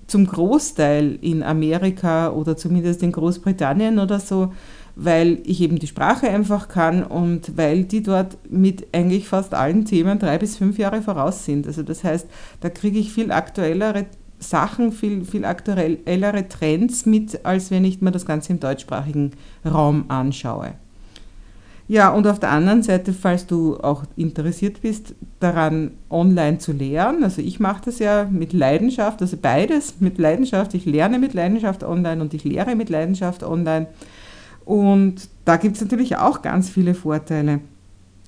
zum 0.07 0.25
Großteil 0.25 1.19
in 1.21 1.43
Amerika 1.43 2.31
oder 2.31 2.57
zumindest 2.57 3.03
in 3.03 3.11
Großbritannien 3.11 3.99
oder 3.99 4.19
so, 4.19 4.53
weil 4.95 5.39
ich 5.43 5.61
eben 5.61 5.77
die 5.77 5.87
Sprache 5.87 6.27
einfach 6.29 6.69
kann 6.69 7.03
und 7.03 7.57
weil 7.57 7.83
die 7.83 8.01
dort 8.01 8.37
mit 8.49 8.87
eigentlich 8.93 9.27
fast 9.27 9.53
allen 9.53 9.85
Themen 9.85 10.17
drei 10.17 10.37
bis 10.37 10.57
fünf 10.57 10.77
Jahre 10.79 11.01
voraus 11.01 11.45
sind. 11.45 11.67
Also 11.67 11.83
das 11.83 12.03
heißt, 12.03 12.27
da 12.61 12.69
kriege 12.69 12.97
ich 12.97 13.11
viel 13.11 13.31
aktuellere 13.31 14.05
Sachen, 14.39 14.91
viel, 14.91 15.25
viel 15.25 15.45
aktuellere 15.45 16.47
Trends 16.47 17.05
mit, 17.05 17.45
als 17.45 17.69
wenn 17.69 17.85
ich 17.85 18.01
mir 18.01 18.11
das 18.11 18.25
Ganze 18.25 18.53
im 18.53 18.59
deutschsprachigen 18.59 19.31
Raum 19.65 20.05
anschaue. 20.09 20.73
Ja, 21.89 22.09
und 22.09 22.27
auf 22.27 22.39
der 22.39 22.51
anderen 22.51 22.83
Seite, 22.83 23.13
falls 23.13 23.47
du 23.47 23.77
auch 23.77 24.03
interessiert 24.17 24.81
bist, 24.81 25.15
daran 25.39 25.91
online 26.09 26.57
zu 26.57 26.73
lernen, 26.73 27.23
also 27.23 27.41
ich 27.41 27.61
mache 27.61 27.83
das 27.85 27.99
ja 27.99 28.27
mit 28.29 28.51
Leidenschaft, 28.51 29.21
also 29.21 29.37
beides 29.37 29.95
mit 29.99 30.17
Leidenschaft. 30.17 30.73
Ich 30.73 30.85
lerne 30.85 31.17
mit 31.17 31.33
Leidenschaft 31.33 31.83
online 31.83 32.21
und 32.21 32.33
ich 32.33 32.43
lehre 32.43 32.75
mit 32.75 32.89
Leidenschaft 32.89 33.43
online. 33.43 33.87
Und 34.65 35.29
da 35.45 35.55
gibt 35.55 35.77
es 35.77 35.81
natürlich 35.81 36.17
auch 36.17 36.41
ganz 36.41 36.69
viele 36.69 36.93
Vorteile. 36.93 37.61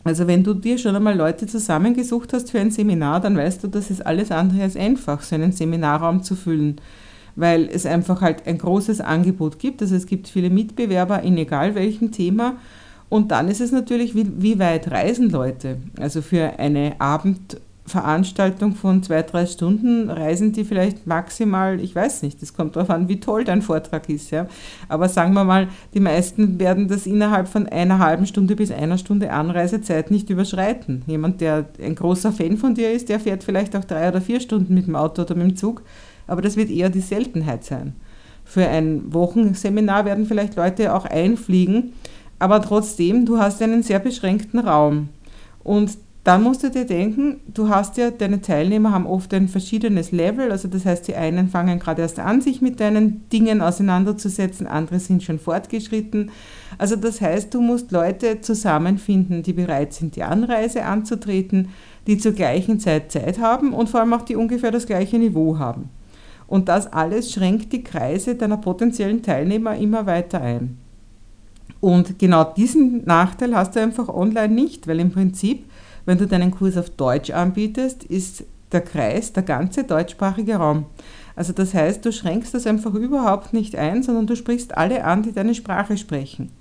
Also 0.05 0.25
wenn 0.27 0.45
du 0.45 0.53
dir 0.53 0.77
schon 0.77 0.95
einmal 0.95 1.17
Leute 1.17 1.45
zusammengesucht 1.45 2.31
hast 2.31 2.51
für 2.51 2.61
ein 2.61 2.71
Seminar, 2.71 3.19
dann 3.19 3.35
weißt 3.35 3.65
du, 3.65 3.67
das 3.67 3.91
ist 3.91 4.05
alles 4.05 4.31
andere 4.31 4.63
als 4.63 4.77
einfach, 4.77 5.21
so 5.21 5.35
einen 5.35 5.51
Seminarraum 5.51 6.23
zu 6.23 6.37
füllen, 6.37 6.79
weil 7.35 7.67
es 7.67 7.85
einfach 7.85 8.21
halt 8.21 8.47
ein 8.47 8.57
großes 8.57 9.01
Angebot 9.01 9.59
gibt. 9.59 9.81
Also 9.81 9.95
es 9.95 10.05
gibt 10.05 10.29
viele 10.29 10.49
Mitbewerber 10.49 11.21
in 11.23 11.37
egal 11.37 11.75
welchem 11.75 12.13
Thema 12.13 12.55
und 13.09 13.31
dann 13.31 13.47
ist 13.47 13.59
es 13.59 13.71
natürlich, 13.71 14.13
wie, 14.15 14.27
wie 14.37 14.59
weit 14.59 14.91
reisen 14.91 15.31
Leute? 15.31 15.77
Also 15.99 16.21
für 16.21 16.59
eine 16.59 16.93
Abendveranstaltung 16.99 18.75
von 18.75 19.01
zwei, 19.01 19.23
drei 19.23 19.47
Stunden 19.47 20.11
reisen 20.11 20.51
die 20.53 20.63
vielleicht 20.63 21.07
maximal, 21.07 21.79
ich 21.79 21.95
weiß 21.95 22.21
nicht, 22.21 22.39
das 22.39 22.53
kommt 22.53 22.75
darauf 22.75 22.91
an, 22.91 23.09
wie 23.09 23.19
toll 23.19 23.45
dein 23.45 23.63
Vortrag 23.63 24.07
ist. 24.09 24.29
Ja? 24.29 24.45
Aber 24.89 25.09
sagen 25.09 25.33
wir 25.33 25.43
mal, 25.43 25.69
die 25.95 25.99
meisten 25.99 26.59
werden 26.59 26.87
das 26.87 27.07
innerhalb 27.07 27.47
von 27.47 27.65
einer 27.65 27.97
halben 27.97 28.27
Stunde 28.27 28.55
bis 28.55 28.71
einer 28.71 28.99
Stunde 28.99 29.31
Anreisezeit 29.33 30.11
nicht 30.11 30.29
überschreiten. 30.29 31.01
Jemand, 31.07 31.41
der 31.41 31.65
ein 31.83 31.95
großer 31.95 32.31
Fan 32.31 32.57
von 32.57 32.75
dir 32.75 32.91
ist, 32.91 33.09
der 33.09 33.19
fährt 33.19 33.43
vielleicht 33.43 33.75
auch 33.75 33.85
drei 33.85 34.07
oder 34.07 34.21
vier 34.21 34.39
Stunden 34.39 34.75
mit 34.75 34.85
dem 34.85 34.95
Auto 34.95 35.23
oder 35.23 35.33
mit 35.33 35.47
dem 35.47 35.55
Zug, 35.55 35.81
aber 36.27 36.43
das 36.43 36.57
wird 36.57 36.69
eher 36.69 36.91
die 36.91 37.01
Seltenheit 37.01 37.63
sein. 37.63 37.95
Für 38.45 38.67
ein 38.67 39.13
Wochenseminar 39.13 40.05
werden 40.05 40.27
vielleicht 40.27 40.55
Leute 40.55 40.93
auch 40.93 41.05
einfliegen 41.05 41.93
aber 42.39 42.62
trotzdem, 42.62 43.25
du 43.25 43.38
hast 43.38 43.62
einen 43.62 43.84
sehr 43.84 44.00
beschränkten 44.00 44.60
Raum. 44.60 45.10
Und 45.63 45.98
dann 46.24 46.43
musst 46.43 46.63
du 46.63 46.69
dir 46.69 46.86
denken, 46.86 47.39
du 47.48 47.69
hast 47.69 47.98
ja, 47.98 48.12
deine 48.12 48.41
Teilnehmer 48.41 48.91
haben 48.91 49.08
oft 49.08 49.34
ein 49.34 49.48
verschiedenes 49.48 50.12
Level, 50.12 50.51
also 50.51 50.67
das 50.67 50.86
heißt, 50.86 51.08
die 51.08 51.15
einen 51.15 51.48
fangen 51.48 51.79
gerade 51.79 52.01
erst 52.01 52.19
an, 52.19 52.41
sich 52.41 52.62
mit 52.62 52.79
deinen 52.79 53.27
Dingen 53.29 53.62
auseinanderzusetzen, 53.62 54.67
andere 54.67 55.00
sind 55.00 55.24
schon 55.24 55.39
fortgeschritten. 55.39 56.29
Also 56.77 56.98
das 56.98 57.22
heißt, 57.22 57.53
du 57.53 57.62
musst 57.62 57.91
Leute 57.91 58.41
zusammenfinden, 58.41 59.43
die 59.43 59.53
bereit 59.53 59.93
sind, 59.93 60.17
die 60.17 60.24
Anreise 60.24 60.84
anzutreten, 60.84 61.69
die 62.05 62.17
zur 62.17 62.34
gleichen 62.34 62.79
Zeit 62.79 63.12
Zeit 63.12 63.39
haben 63.39 63.74
und 63.74 63.89
vor 63.89 64.01
allem 64.01 64.13
auch 64.13 64.24
die 64.24 64.36
ungefähr 64.36 64.72
das 64.72 64.86
gleiche 64.86 65.17
Niveau 65.17 65.58
haben. 65.58 65.89
Und 66.48 66.67
das 66.67 66.91
alles 66.91 67.31
schränkt 67.31 67.72
die 67.72 67.84
Kreise 67.84 68.36
deiner 68.36 68.58
potenziellen 68.58 69.24
Teilnehmer 69.24 69.77
immer 69.77 70.05
weiter 70.05 70.41
ein. 70.41 70.77
Und 71.81 72.19
genau 72.19 72.43
diesen 72.43 73.05
Nachteil 73.05 73.55
hast 73.55 73.75
du 73.75 73.81
einfach 73.81 74.09
online 74.09 74.53
nicht, 74.53 74.88
weil 74.88 75.00
im 75.00 75.12
Prinzip, 75.12 75.65
wenn 76.05 76.17
du 76.17 76.27
deinen 76.27 76.51
Kurs 76.51 76.77
auf 76.77 76.89
Deutsch 76.89 77.31
anbietest, 77.31 78.03
ist 78.03 78.43
der 78.71 78.81
Kreis 78.81 79.33
der 79.33 79.43
ganze 79.43 79.83
deutschsprachige 79.83 80.55
Raum. 80.55 80.86
Also 81.36 81.53
das 81.53 81.74
heißt, 81.74 82.05
du 82.05 82.12
schränkst 82.12 82.53
das 82.53 82.67
einfach 82.67 82.93
überhaupt 82.93 83.53
nicht 83.53 83.75
ein, 83.75 84.03
sondern 84.03 84.27
du 84.27 84.36
sprichst 84.36 84.77
alle 84.77 85.05
an, 85.05 85.24
die 85.24 85.31
deine 85.31 85.55
Sprache 85.55 85.98
sprechen. 85.98 86.51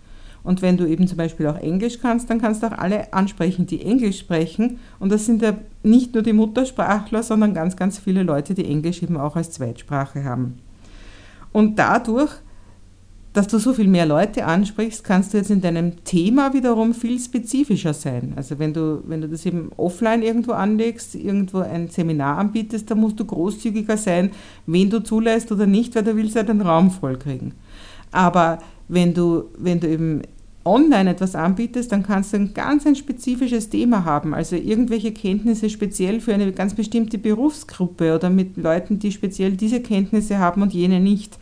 Und 0.45 0.63
wenn 0.63 0.77
du 0.77 0.87
eben 0.87 1.09
zum 1.09 1.19
Beispiel 1.19 1.47
auch 1.49 1.59
Englisch 1.59 1.99
kannst, 2.01 2.31
dann 2.31 2.41
kannst 2.41 2.63
du 2.63 2.69
auch 2.69 2.79
alle 2.79 3.13
ansprechen, 3.13 3.67
die 3.67 3.83
Englisch 3.83 4.21
sprechen. 4.21 4.79
Und 5.01 5.11
das 5.11 5.27
sind 5.27 5.43
ja 5.43 5.59
nicht 5.83 6.15
nur 6.15 6.23
die 6.23 6.33
Muttersprachler, 6.33 7.23
sondern 7.23 7.55
ganz, 7.55 7.77
ganz 7.77 7.99
viele 7.99 8.23
Leute, 8.23 8.55
die 8.55 8.65
Englisch 8.65 9.03
eben 9.03 9.17
auch 9.17 9.37
als 9.37 9.51
Zweitsprache 9.51 10.25
haben. 10.25 10.61
Und 11.53 11.79
dadurch 11.79 12.31
dass 13.39 13.47
du 13.47 13.59
so 13.59 13.73
viel 13.73 13.87
mehr 13.87 14.05
Leute 14.05 14.47
ansprichst, 14.47 15.05
kannst 15.05 15.33
du 15.33 15.39
jetzt 15.39 15.53
in 15.53 15.61
deinem 15.61 16.03
Thema 16.03 16.55
wiederum 16.55 16.93
viel 16.93 17.21
spezifischer 17.21 17.95
sein. 17.95 18.33
Also 18.35 18.59
wenn 18.59 18.75
du, 18.75 19.01
wenn 19.07 19.21
du 19.21 19.29
das 19.29 19.47
eben 19.47 19.71
offline 19.77 20.23
irgendwo 20.23 20.51
anlegst, 20.55 21.15
irgendwo 21.15 21.59
ein 21.59 21.87
Seminar 21.87 22.39
anbietest, 22.39 22.91
dann 22.91 22.99
musst 22.99 23.21
du 23.21 23.25
großzügiger 23.25 23.97
sein, 23.97 24.33
wen 24.67 24.91
du 24.91 25.05
zulässt 25.05 25.53
oder 25.53 25.67
nicht, 25.67 25.95
weil 25.95 26.03
du 26.03 26.17
willst 26.17 26.35
ja 26.35 26.43
den 26.43 26.61
Raum 26.61 26.91
vollkriegen. 26.91 27.53
Aber 28.11 28.59
wenn 28.89 29.15
du, 29.15 29.45
wenn 29.57 29.79
du 29.79 29.89
eben 29.89 30.23
online 30.65 31.11
etwas 31.11 31.37
anbietest, 31.37 31.93
dann 31.93 32.03
kannst 32.03 32.33
du 32.33 32.39
ein 32.39 32.55
ganz 32.55 32.89
ein 32.89 32.97
spezifisches 32.97 33.71
Thema 33.71 34.05
haben, 34.05 34.35
also 34.35 34.57
irgendwelche 34.57 35.13
Kenntnisse 35.13 35.71
speziell 35.71 36.21
für 36.21 36.35
eine 36.35 36.51
ganz 36.51 36.75
bestimmte 36.75 37.19
Berufsgruppe 37.19 38.17
oder 38.17 38.31
mit 38.31 38.57
Leuten, 38.57 38.99
die 38.99 39.13
speziell 39.13 39.53
diese 39.53 39.81
Kenntnisse 39.81 40.41
haben 40.41 40.61
und 40.61 40.75
jene 40.75 40.99
nicht. 40.99 41.39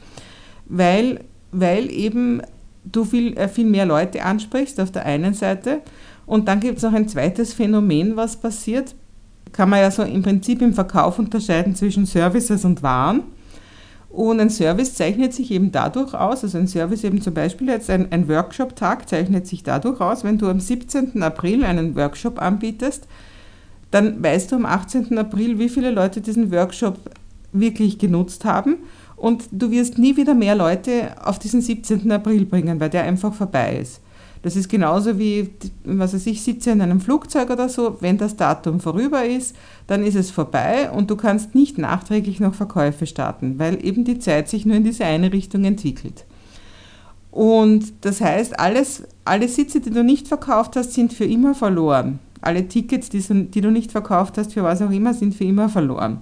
Weil 0.68 1.20
weil 1.60 1.90
eben 1.90 2.42
du 2.84 3.04
viel, 3.04 3.36
äh, 3.36 3.48
viel 3.48 3.66
mehr 3.66 3.86
Leute 3.86 4.22
ansprichst 4.22 4.80
auf 4.80 4.92
der 4.92 5.06
einen 5.06 5.34
Seite. 5.34 5.80
Und 6.26 6.48
dann 6.48 6.60
gibt 6.60 6.78
es 6.78 6.82
noch 6.82 6.92
ein 6.92 7.08
zweites 7.08 7.52
Phänomen, 7.52 8.16
was 8.16 8.36
passiert. 8.36 8.94
Kann 9.52 9.70
man 9.70 9.80
ja 9.80 9.90
so 9.90 10.02
im 10.02 10.22
Prinzip 10.22 10.60
im 10.60 10.74
Verkauf 10.74 11.18
unterscheiden 11.18 11.74
zwischen 11.74 12.06
Services 12.06 12.64
und 12.64 12.82
Waren. 12.82 13.22
Und 14.10 14.40
ein 14.40 14.50
Service 14.50 14.94
zeichnet 14.94 15.34
sich 15.34 15.50
eben 15.50 15.72
dadurch 15.72 16.14
aus, 16.14 16.42
also 16.42 16.56
ein 16.56 16.68
Service 16.68 17.04
eben 17.04 17.20
zum 17.20 17.34
Beispiel 17.34 17.68
jetzt 17.68 17.90
ein, 17.90 18.10
ein 18.12 18.28
Workshop-Tag 18.28 19.08
zeichnet 19.08 19.46
sich 19.46 19.62
dadurch 19.62 20.00
aus, 20.00 20.24
wenn 20.24 20.38
du 20.38 20.48
am 20.48 20.58
17. 20.58 21.22
April 21.22 21.64
einen 21.64 21.94
Workshop 21.96 22.40
anbietest, 22.40 23.06
dann 23.90 24.22
weißt 24.22 24.52
du 24.52 24.56
am 24.56 24.64
18. 24.64 25.18
April, 25.18 25.58
wie 25.58 25.68
viele 25.68 25.90
Leute 25.90 26.22
diesen 26.22 26.50
Workshop 26.50 26.98
wirklich 27.52 27.98
genutzt 27.98 28.46
haben 28.46 28.78
und 29.16 29.48
du 29.50 29.70
wirst 29.70 29.98
nie 29.98 30.16
wieder 30.16 30.34
mehr 30.34 30.54
Leute 30.54 31.12
auf 31.24 31.38
diesen 31.38 31.62
17. 31.62 32.10
April 32.12 32.44
bringen, 32.44 32.78
weil 32.80 32.90
der 32.90 33.04
einfach 33.04 33.34
vorbei 33.34 33.78
ist. 33.80 34.00
Das 34.42 34.54
ist 34.54 34.68
genauso 34.68 35.18
wie, 35.18 35.50
was 35.84 36.14
weiß 36.14 36.26
ich, 36.26 36.42
sitze 36.42 36.70
in 36.70 36.80
einem 36.80 37.00
Flugzeug 37.00 37.50
oder 37.50 37.68
so, 37.68 37.96
wenn 38.00 38.18
das 38.18 38.36
Datum 38.36 38.78
vorüber 38.78 39.24
ist, 39.24 39.56
dann 39.86 40.04
ist 40.04 40.14
es 40.14 40.30
vorbei 40.30 40.90
und 40.90 41.10
du 41.10 41.16
kannst 41.16 41.54
nicht 41.54 41.78
nachträglich 41.78 42.38
noch 42.38 42.54
Verkäufe 42.54 43.06
starten, 43.06 43.58
weil 43.58 43.84
eben 43.84 44.04
die 44.04 44.20
Zeit 44.20 44.48
sich 44.48 44.64
nur 44.64 44.76
in 44.76 44.84
diese 44.84 45.04
eine 45.04 45.32
Richtung 45.32 45.64
entwickelt. 45.64 46.26
Und 47.32 47.92
das 48.02 48.20
heißt, 48.20 48.60
alles, 48.60 49.02
alle 49.24 49.48
Sitze, 49.48 49.80
die 49.80 49.90
du 49.90 50.04
nicht 50.04 50.28
verkauft 50.28 50.76
hast, 50.76 50.92
sind 50.92 51.12
für 51.12 51.24
immer 51.24 51.54
verloren. 51.54 52.20
Alle 52.40 52.68
Tickets, 52.68 53.08
die, 53.08 53.60
du 53.60 53.70
nicht 53.70 53.90
verkauft 53.90 54.38
hast, 54.38 54.52
für 54.52 54.62
was 54.62 54.80
auch 54.80 54.90
immer, 54.90 55.12
sind 55.12 55.34
für 55.34 55.44
immer 55.44 55.68
verloren. 55.68 56.20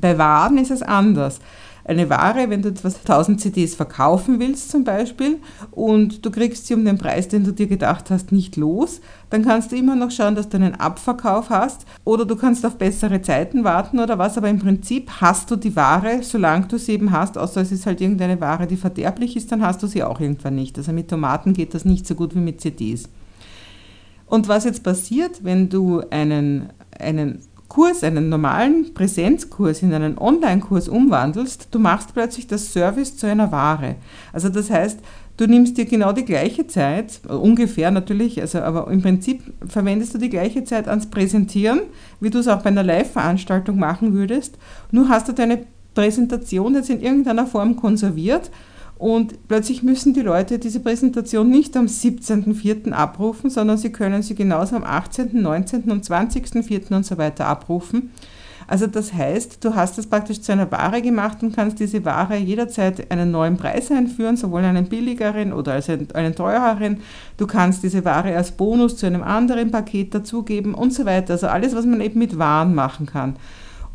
Bei 0.00 0.16
Waren 0.16 0.58
ist 0.58 0.70
es 0.70 0.82
anders 0.82 1.40
eine 1.86 2.10
Ware, 2.10 2.50
wenn 2.50 2.62
du 2.62 2.68
etwas 2.70 2.96
1000 2.96 3.40
CDs 3.40 3.74
verkaufen 3.76 4.40
willst 4.40 4.70
zum 4.70 4.82
Beispiel 4.82 5.38
und 5.70 6.26
du 6.26 6.30
kriegst 6.30 6.66
sie 6.66 6.74
um 6.74 6.84
den 6.84 6.98
Preis, 6.98 7.28
den 7.28 7.44
du 7.44 7.52
dir 7.52 7.68
gedacht 7.68 8.10
hast, 8.10 8.32
nicht 8.32 8.56
los, 8.56 9.00
dann 9.30 9.44
kannst 9.44 9.70
du 9.70 9.76
immer 9.76 9.94
noch 9.94 10.10
schauen, 10.10 10.34
dass 10.34 10.48
du 10.48 10.56
einen 10.56 10.74
Abverkauf 10.74 11.48
hast 11.50 11.86
oder 12.04 12.24
du 12.24 12.34
kannst 12.34 12.66
auf 12.66 12.76
bessere 12.76 13.22
Zeiten 13.22 13.62
warten 13.62 14.00
oder 14.00 14.18
was, 14.18 14.36
aber 14.36 14.48
im 14.48 14.58
Prinzip 14.58 15.10
hast 15.20 15.50
du 15.50 15.56
die 15.56 15.76
Ware, 15.76 16.22
solange 16.22 16.66
du 16.66 16.78
sie 16.78 16.92
eben 16.92 17.12
hast, 17.12 17.38
außer 17.38 17.60
es 17.60 17.70
ist 17.70 17.86
halt 17.86 18.00
irgendeine 18.00 18.40
Ware, 18.40 18.66
die 18.66 18.76
verderblich 18.76 19.36
ist, 19.36 19.52
dann 19.52 19.62
hast 19.62 19.82
du 19.82 19.86
sie 19.86 20.02
auch 20.02 20.20
irgendwann 20.20 20.56
nicht. 20.56 20.76
Also 20.78 20.92
mit 20.92 21.08
Tomaten 21.08 21.52
geht 21.52 21.72
das 21.72 21.84
nicht 21.84 22.06
so 22.06 22.16
gut 22.16 22.34
wie 22.34 22.40
mit 22.40 22.60
CDs. 22.60 23.08
Und 24.26 24.48
was 24.48 24.64
jetzt 24.64 24.82
passiert, 24.82 25.44
wenn 25.44 25.68
du 25.68 26.02
einen, 26.10 26.70
einen 26.98 27.42
Kurs, 27.68 28.02
einen 28.04 28.28
normalen 28.28 28.94
Präsenzkurs 28.94 29.82
in 29.82 29.92
einen 29.92 30.18
Online-Kurs 30.18 30.88
umwandelst, 30.88 31.68
du 31.70 31.78
machst 31.78 32.14
plötzlich 32.14 32.46
das 32.46 32.72
Service 32.72 33.16
zu 33.16 33.26
einer 33.26 33.50
Ware. 33.50 33.96
Also 34.32 34.48
das 34.48 34.70
heißt, 34.70 35.00
du 35.36 35.46
nimmst 35.46 35.76
dir 35.76 35.84
genau 35.84 36.12
die 36.12 36.24
gleiche 36.24 36.66
Zeit, 36.66 37.20
ungefähr 37.28 37.90
natürlich, 37.90 38.40
also 38.40 38.60
aber 38.60 38.90
im 38.90 39.02
Prinzip 39.02 39.42
verwendest 39.66 40.14
du 40.14 40.18
die 40.18 40.30
gleiche 40.30 40.64
Zeit 40.64 40.88
ans 40.88 41.06
Präsentieren, 41.06 41.80
wie 42.20 42.30
du 42.30 42.38
es 42.38 42.48
auch 42.48 42.62
bei 42.62 42.70
einer 42.70 42.84
Live-Veranstaltung 42.84 43.78
machen 43.78 44.14
würdest. 44.14 44.56
Nur 44.92 45.08
hast 45.08 45.28
du 45.28 45.32
deine 45.32 45.66
Präsentation 45.94 46.74
jetzt 46.74 46.90
in 46.90 47.00
irgendeiner 47.00 47.46
Form 47.46 47.76
konserviert 47.76 48.50
und 48.98 49.48
plötzlich 49.48 49.82
müssen 49.82 50.14
die 50.14 50.22
Leute 50.22 50.58
diese 50.58 50.80
Präsentation 50.80 51.50
nicht 51.50 51.76
am 51.76 51.86
17.04. 51.86 52.92
abrufen, 52.92 53.50
sondern 53.50 53.76
sie 53.76 53.92
können 53.92 54.22
sie 54.22 54.34
genauso 54.34 54.76
am 54.76 54.84
18., 54.84 55.40
19. 55.40 55.90
und 55.90 56.04
20.04. 56.04 56.94
und 56.94 57.04
so 57.04 57.18
weiter 57.18 57.46
abrufen. 57.46 58.10
Also 58.68 58.86
das 58.86 59.12
heißt, 59.12 59.64
du 59.64 59.74
hast 59.74 59.96
es 59.98 60.08
praktisch 60.08 60.40
zu 60.40 60.50
einer 60.50 60.70
Ware 60.72 61.00
gemacht 61.00 61.42
und 61.42 61.54
kannst 61.54 61.78
diese 61.78 62.04
Ware 62.04 62.36
jederzeit 62.36 63.10
einen 63.12 63.30
neuen 63.30 63.56
Preis 63.56 63.92
einführen, 63.92 64.36
sowohl 64.36 64.64
einen 64.64 64.88
billigeren 64.88 65.52
oder 65.52 65.74
als 65.74 65.88
einen 65.88 66.34
teureren. 66.34 66.98
Du 67.36 67.46
kannst 67.46 67.84
diese 67.84 68.04
Ware 68.04 68.36
als 68.36 68.50
Bonus 68.52 68.96
zu 68.96 69.06
einem 69.06 69.22
anderen 69.22 69.70
Paket 69.70 70.14
dazugeben 70.14 70.74
und 70.74 70.92
so 70.92 71.04
weiter. 71.04 71.34
Also 71.34 71.46
alles, 71.46 71.76
was 71.76 71.86
man 71.86 72.00
eben 72.00 72.18
mit 72.18 72.38
Waren 72.38 72.74
machen 72.74 73.06
kann. 73.06 73.36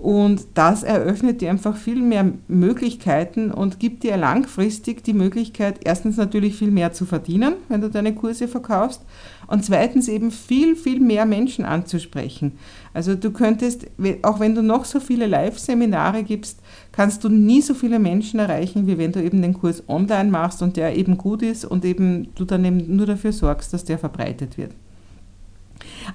Und 0.02 0.48
das 0.56 0.82
eröffnet 0.82 1.42
dir 1.42 1.52
einfach 1.52 1.78
viel 1.78 2.02
mehr 2.02 2.26
Möglichkeiten 2.48 3.52
und 3.52 3.80
gibt 3.80 4.02
dir 4.02 4.18
langfristig 4.18 5.04
die 5.04 5.14
Möglichkeit, 5.14 5.82
erstens 5.84 6.18
natürlich 6.18 6.56
viel 6.56 6.72
mehr 6.72 6.92
zu 6.92 7.06
verdienen, 7.06 7.54
wenn 7.70 7.82
du 7.82 7.90
deine 7.90 8.16
Kurse 8.16 8.48
verkaufst, 8.48 9.02
und 9.46 9.64
zweitens 9.64 10.08
eben 10.08 10.32
viel, 10.32 10.76
viel 10.76 11.00
mehr 11.00 11.28
Menschen 11.28 11.66
anzusprechen. 11.66 12.54
Also 12.96 13.14
du 13.14 13.30
könntest, 13.30 13.86
auch 14.24 14.40
wenn 14.40 14.56
du 14.56 14.64
noch 14.64 14.86
so 14.86 15.00
viele 15.00 15.28
Live-Seminare 15.28 16.24
gibst, 16.24 16.62
kannst 16.92 17.24
du 17.24 17.30
nie 17.30 17.62
so 17.62 17.76
viele 17.76 18.00
Menschen 18.00 18.40
erreichen, 18.40 18.88
wie 18.88 18.98
wenn 18.98 19.12
du 19.12 19.22
eben 19.22 19.44
den 19.44 19.54
Kurs 19.54 19.84
online 19.88 20.32
machst 20.32 20.64
und 20.64 20.78
der 20.78 20.98
eben 20.98 21.16
gut 21.16 21.44
ist 21.44 21.64
und 21.64 21.86
eben 21.86 22.30
du 22.34 22.46
dann 22.46 22.66
eben 22.66 22.96
nur 22.96 23.06
dafür 23.06 23.34
sorgst, 23.34 23.72
dass 23.72 23.86
der 23.86 24.00
verbreitet 24.00 24.58
wird. 24.58 24.72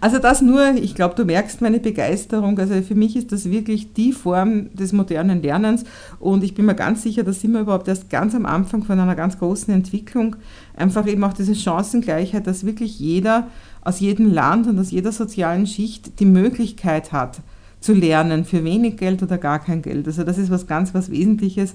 Also 0.00 0.18
das 0.18 0.42
nur, 0.42 0.74
ich 0.74 0.94
glaube, 0.94 1.14
du 1.14 1.24
merkst 1.24 1.60
meine 1.60 1.80
Begeisterung. 1.80 2.58
Also 2.58 2.74
für 2.82 2.94
mich 2.94 3.16
ist 3.16 3.32
das 3.32 3.50
wirklich 3.50 3.92
die 3.92 4.12
Form 4.12 4.74
des 4.74 4.92
modernen 4.92 5.42
Lernens 5.42 5.84
und 6.18 6.44
ich 6.44 6.54
bin 6.54 6.66
mir 6.66 6.74
ganz 6.74 7.02
sicher, 7.02 7.22
da 7.22 7.32
sind 7.32 7.52
wir 7.52 7.60
überhaupt 7.60 7.88
erst 7.88 8.10
ganz 8.10 8.34
am 8.34 8.46
Anfang 8.46 8.84
von 8.84 8.98
einer 8.98 9.14
ganz 9.14 9.38
großen 9.38 9.72
Entwicklung. 9.72 10.36
Einfach 10.76 11.06
eben 11.06 11.24
auch 11.24 11.32
diese 11.32 11.54
Chancengleichheit, 11.54 12.46
dass 12.46 12.66
wirklich 12.66 12.98
jeder 12.98 13.48
aus 13.82 14.00
jedem 14.00 14.32
Land 14.32 14.66
und 14.66 14.78
aus 14.78 14.90
jeder 14.90 15.12
sozialen 15.12 15.66
Schicht 15.66 16.18
die 16.20 16.26
Möglichkeit 16.26 17.12
hat 17.12 17.40
zu 17.80 17.92
lernen 17.92 18.44
für 18.44 18.64
wenig 18.64 18.96
Geld 18.96 19.22
oder 19.22 19.38
gar 19.38 19.60
kein 19.60 19.82
Geld. 19.82 20.06
Also 20.06 20.24
das 20.24 20.38
ist 20.38 20.50
was 20.50 20.66
ganz 20.66 20.92
was 20.94 21.10
Wesentliches 21.10 21.74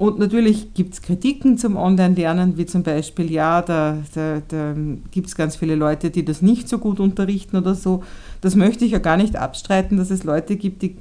und 0.00 0.18
natürlich 0.18 0.72
gibt 0.72 0.94
es 0.94 1.02
Kritiken 1.02 1.58
zum 1.58 1.76
Online-Lernen, 1.76 2.56
wie 2.56 2.64
zum 2.64 2.82
Beispiel, 2.82 3.30
ja, 3.30 3.60
da, 3.60 3.98
da, 4.14 4.40
da 4.48 4.74
gibt 5.10 5.26
es 5.26 5.36
ganz 5.36 5.56
viele 5.56 5.74
Leute, 5.74 6.08
die 6.08 6.24
das 6.24 6.40
nicht 6.40 6.70
so 6.70 6.78
gut 6.78 7.00
unterrichten 7.00 7.58
oder 7.58 7.74
so. 7.74 8.02
Das 8.40 8.56
möchte 8.56 8.86
ich 8.86 8.92
ja 8.92 8.98
gar 8.98 9.18
nicht 9.18 9.36
abstreiten, 9.36 9.98
dass 9.98 10.10
es 10.10 10.24
Leute 10.24 10.56
gibt, 10.56 10.80
die 10.80 10.96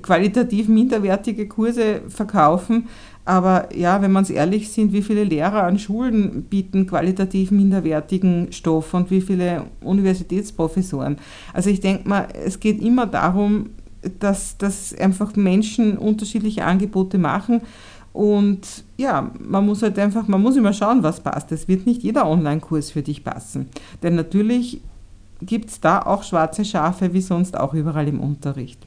qualitativ 0.00 0.68
minderwertige 0.68 1.48
Kurse 1.48 2.02
verkaufen. 2.06 2.86
Aber 3.24 3.68
ja, 3.74 4.00
wenn 4.00 4.12
wir 4.12 4.20
uns 4.20 4.30
ehrlich 4.30 4.70
sind, 4.70 4.92
wie 4.92 5.02
viele 5.02 5.24
Lehrer 5.24 5.64
an 5.64 5.80
Schulen 5.80 6.44
bieten 6.44 6.86
qualitativ 6.86 7.50
minderwertigen 7.50 8.52
Stoff 8.52 8.94
und 8.94 9.10
wie 9.10 9.22
viele 9.22 9.64
Universitätsprofessoren. 9.80 11.16
Also 11.52 11.68
ich 11.68 11.80
denke 11.80 12.08
mal, 12.08 12.28
es 12.44 12.60
geht 12.60 12.80
immer 12.80 13.06
darum, 13.06 13.70
dass, 14.20 14.56
dass 14.56 14.94
einfach 14.94 15.34
Menschen 15.34 15.98
unterschiedliche 15.98 16.64
Angebote 16.64 17.18
machen 17.18 17.62
und 18.16 18.84
ja, 18.96 19.30
man 19.38 19.66
muss 19.66 19.82
halt 19.82 19.98
einfach, 19.98 20.26
man 20.26 20.40
muss 20.40 20.56
immer 20.56 20.72
schauen, 20.72 21.02
was 21.02 21.20
passt. 21.20 21.52
Es 21.52 21.68
wird 21.68 21.84
nicht 21.84 22.02
jeder 22.02 22.26
Online-Kurs 22.26 22.90
für 22.90 23.02
dich 23.02 23.22
passen. 23.22 23.68
Denn 24.02 24.14
natürlich 24.14 24.80
gibt 25.42 25.68
es 25.68 25.80
da 25.80 26.00
auch 26.00 26.22
schwarze 26.22 26.64
Schafe, 26.64 27.12
wie 27.12 27.20
sonst 27.20 27.58
auch 27.58 27.74
überall 27.74 28.08
im 28.08 28.20
Unterricht. 28.20 28.86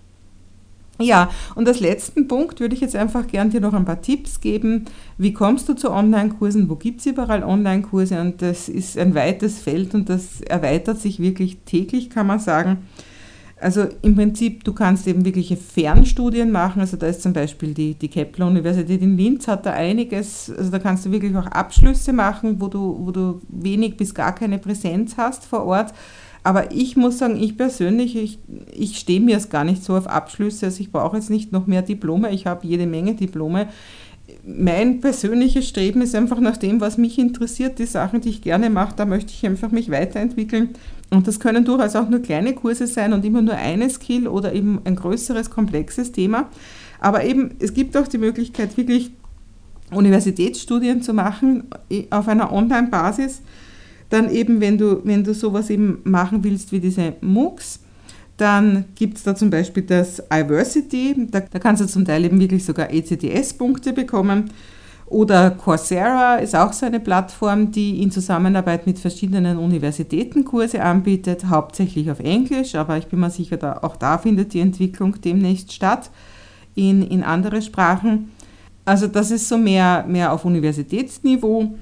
Ja, 0.99 1.29
und 1.53 1.67
als 1.67 1.79
letzten 1.79 2.27
Punkt 2.27 2.59
würde 2.59 2.73
ich 2.73 2.81
jetzt 2.81 2.95
einfach 2.95 3.27
gern 3.27 3.51
dir 3.51 3.61
noch 3.61 3.73
ein 3.73 3.85
paar 3.85 4.01
Tipps 4.01 4.41
geben. 4.41 4.85
Wie 5.19 5.31
kommst 5.31 5.69
du 5.69 5.75
zu 5.75 5.91
Online-Kursen? 5.91 6.67
Wo 6.67 6.75
gibt 6.75 7.01
es 7.01 7.05
überall 7.05 7.43
Online-Kurse? 7.43 8.19
Und 8.19 8.41
das 8.41 8.67
ist 8.67 8.97
ein 8.97 9.13
weites 9.13 9.59
Feld 9.59 9.93
und 9.93 10.09
das 10.09 10.41
erweitert 10.41 10.99
sich 10.99 11.19
wirklich 11.19 11.59
täglich, 11.65 12.09
kann 12.09 12.25
man 12.25 12.39
sagen. 12.39 12.79
Also 13.61 13.87
im 14.01 14.15
Prinzip, 14.15 14.63
du 14.63 14.73
kannst 14.73 15.05
eben 15.07 15.25
wirkliche 15.25 15.57
Fernstudien 15.57 16.51
machen. 16.51 16.79
Also 16.79 16.95
da 16.95 17.07
ist 17.07 17.21
zum 17.21 17.33
Beispiel 17.33 17.73
die, 17.73 17.93
die 17.93 18.07
Kepler-Universität 18.07 19.01
in 19.01 19.17
Linz 19.17 19.47
hat 19.47 19.65
da 19.65 19.73
einiges, 19.73 20.51
also 20.57 20.71
da 20.71 20.79
kannst 20.79 21.05
du 21.05 21.11
wirklich 21.11 21.35
auch 21.35 21.47
Abschlüsse 21.47 22.13
machen, 22.13 22.61
wo 22.61 22.67
du, 22.67 22.97
wo 23.01 23.11
du 23.11 23.41
wenig 23.49 23.97
bis 23.97 24.13
gar 24.13 24.33
keine 24.33 24.59
Präsenz 24.59 25.17
hast 25.17 25.45
vor 25.45 25.65
Ort. 25.65 25.93
Aber 26.43 26.71
ich 26.71 26.95
muss 26.95 27.17
sagen, 27.17 27.41
ich 27.41 27.57
persönlich, 27.57 28.15
ich, 28.15 28.39
ich 28.73 28.97
stehe 28.97 29.19
mir 29.19 29.35
es 29.35 29.49
gar 29.49 29.65
nicht 29.65 29.83
so 29.83 29.95
auf 29.97 30.07
Abschlüsse. 30.07 30.67
Also 30.67 30.79
ich 30.79 30.91
brauche 30.91 31.17
jetzt 31.17 31.29
nicht 31.29 31.51
noch 31.51 31.67
mehr 31.67 31.81
Diplome. 31.81 32.31
Ich 32.31 32.45
habe 32.45 32.65
jede 32.65 32.87
Menge 32.87 33.15
Diplome. 33.15 33.67
Mein 34.45 35.01
persönliches 35.01 35.67
Streben 35.67 36.01
ist 36.01 36.15
einfach 36.15 36.39
nach 36.39 36.55
dem, 36.55 36.79
was 36.79 36.97
mich 36.97 37.19
interessiert, 37.19 37.79
die 37.79 37.85
Sachen, 37.85 38.21
die 38.21 38.29
ich 38.29 38.41
gerne 38.41 38.69
mache, 38.69 38.95
da 38.95 39.05
möchte 39.05 39.33
ich 39.33 39.45
einfach 39.45 39.71
mich 39.71 39.89
weiterentwickeln. 39.89 40.69
Und 41.11 41.27
das 41.27 41.39
können 41.39 41.65
durchaus 41.65 41.95
auch 41.95 42.07
nur 42.07 42.21
kleine 42.21 42.53
Kurse 42.53 42.85
sein 42.85 43.13
und 43.13 43.25
immer 43.25 43.41
nur 43.41 43.55
eine 43.55 43.89
Skill 43.89 44.27
oder 44.27 44.53
eben 44.53 44.79
ein 44.83 44.95
größeres, 44.95 45.49
komplexes 45.49 46.11
Thema. 46.11 46.49
Aber 46.99 47.23
eben, 47.23 47.55
es 47.59 47.73
gibt 47.73 47.97
auch 47.97 48.07
die 48.07 48.17
Möglichkeit, 48.17 48.77
wirklich 48.77 49.11
Universitätsstudien 49.91 51.01
zu 51.01 51.13
machen 51.13 51.63
auf 52.11 52.27
einer 52.27 52.51
Online-Basis. 52.51 53.41
Dann 54.09 54.31
eben, 54.31 54.61
wenn 54.61 54.77
du, 54.77 55.01
wenn 55.03 55.23
du 55.23 55.33
sowas 55.33 55.69
eben 55.69 55.99
machen 56.03 56.43
willst 56.43 56.71
wie 56.71 56.79
diese 56.79 57.13
MOOCs, 57.21 57.79
dann 58.37 58.85
gibt 58.95 59.17
es 59.17 59.23
da 59.23 59.35
zum 59.35 59.49
Beispiel 59.49 59.83
das 59.83 60.23
iVersity, 60.31 61.27
da, 61.29 61.41
da 61.41 61.59
kannst 61.59 61.81
du 61.81 61.87
zum 61.87 62.05
Teil 62.05 62.23
eben 62.23 62.39
wirklich 62.39 62.63
sogar 62.63 62.91
ECTS-Punkte 62.91 63.93
bekommen. 63.93 64.51
Oder 65.09 65.49
Coursera 65.49 66.35
ist 66.35 66.55
auch 66.55 66.71
so 66.71 66.85
eine 66.85 66.99
Plattform, 66.99 67.71
die 67.71 68.03
in 68.03 68.11
Zusammenarbeit 68.11 68.85
mit 68.85 68.99
verschiedenen 68.99 69.57
Universitäten 69.57 70.45
Kurse 70.45 70.83
anbietet, 70.83 71.45
hauptsächlich 71.49 72.11
auf 72.11 72.19
Englisch, 72.19 72.75
aber 72.75 72.95
ich 72.97 73.07
bin 73.07 73.19
mir 73.19 73.31
sicher, 73.31 73.57
da, 73.57 73.79
auch 73.81 73.95
da 73.95 74.19
findet 74.19 74.53
die 74.53 74.59
Entwicklung 74.59 75.19
demnächst 75.19 75.73
statt 75.73 76.11
in, 76.75 77.01
in 77.01 77.23
andere 77.23 77.63
Sprachen. 77.63 78.31
Also 78.85 79.07
das 79.07 79.31
ist 79.31 79.49
so 79.49 79.57
mehr, 79.57 80.05
mehr 80.07 80.31
auf 80.31 80.45
Universitätsniveau. 80.45 81.73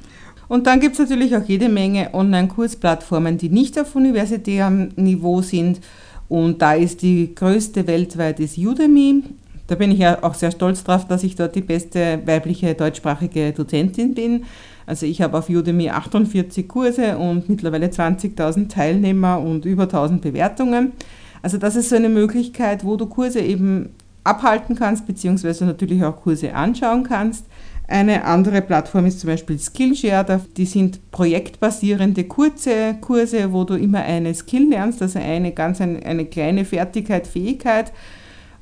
Und 0.47 0.65
dann 0.65 0.79
gibt 0.79 0.93
es 0.93 0.99
natürlich 0.99 1.35
auch 1.35 1.43
jede 1.43 1.67
Menge 1.67 2.13
Online-Kursplattformen, 2.13 3.37
die 3.37 3.49
nicht 3.49 3.77
auf 3.77 3.93
universitärem 3.93 4.89
Niveau 4.95 5.41
sind. 5.41 5.81
Und 6.29 6.61
da 6.61 6.73
ist 6.73 7.01
die 7.01 7.35
größte 7.35 7.87
weltweit 7.87 8.39
ist 8.39 8.57
Udemy. 8.57 9.23
Da 9.67 9.75
bin 9.75 9.91
ich 9.91 9.99
ja 9.99 10.23
auch 10.23 10.33
sehr 10.33 10.51
stolz 10.51 10.83
drauf, 10.83 11.05
dass 11.07 11.23
ich 11.23 11.35
dort 11.35 11.55
die 11.55 11.61
beste 11.61 12.21
weibliche 12.25 12.73
deutschsprachige 12.73 13.51
Dozentin 13.51 14.13
bin. 14.13 14.45
Also 14.85 15.05
ich 15.05 15.21
habe 15.21 15.37
auf 15.37 15.49
Udemy 15.49 15.89
48 15.89 16.67
Kurse 16.67 17.17
und 17.17 17.49
mittlerweile 17.49 17.87
20.000 17.87 18.69
Teilnehmer 18.69 19.39
und 19.39 19.65
über 19.65 19.83
1000 19.83 20.21
Bewertungen. 20.21 20.93
Also 21.41 21.57
das 21.57 21.75
ist 21.75 21.89
so 21.89 21.97
eine 21.97 22.09
Möglichkeit, 22.09 22.85
wo 22.85 22.95
du 22.95 23.07
Kurse 23.07 23.41
eben 23.41 23.89
abhalten 24.23 24.75
kannst, 24.75 25.05
beziehungsweise 25.05 25.65
natürlich 25.65 26.03
auch 26.03 26.15
Kurse 26.15 26.53
anschauen 26.53 27.03
kannst. 27.03 27.45
Eine 27.89 28.25
andere 28.25 28.61
Plattform 28.61 29.05
ist 29.05 29.21
zum 29.21 29.29
Beispiel 29.29 29.57
Skillshare. 29.57 30.41
Die 30.57 30.65
sind 30.65 31.11
projektbasierende 31.11 32.25
kurze 32.25 32.95
Kurse, 32.99 33.53
wo 33.53 33.63
du 33.63 33.75
immer 33.75 33.99
eine 33.99 34.33
Skill 34.33 34.69
lernst, 34.69 35.01
also 35.01 35.19
eine 35.19 35.53
ganz 35.53 35.79
eine, 35.79 36.05
eine 36.05 36.25
kleine 36.25 36.65
Fertigkeit, 36.65 37.27
Fähigkeit 37.27 37.93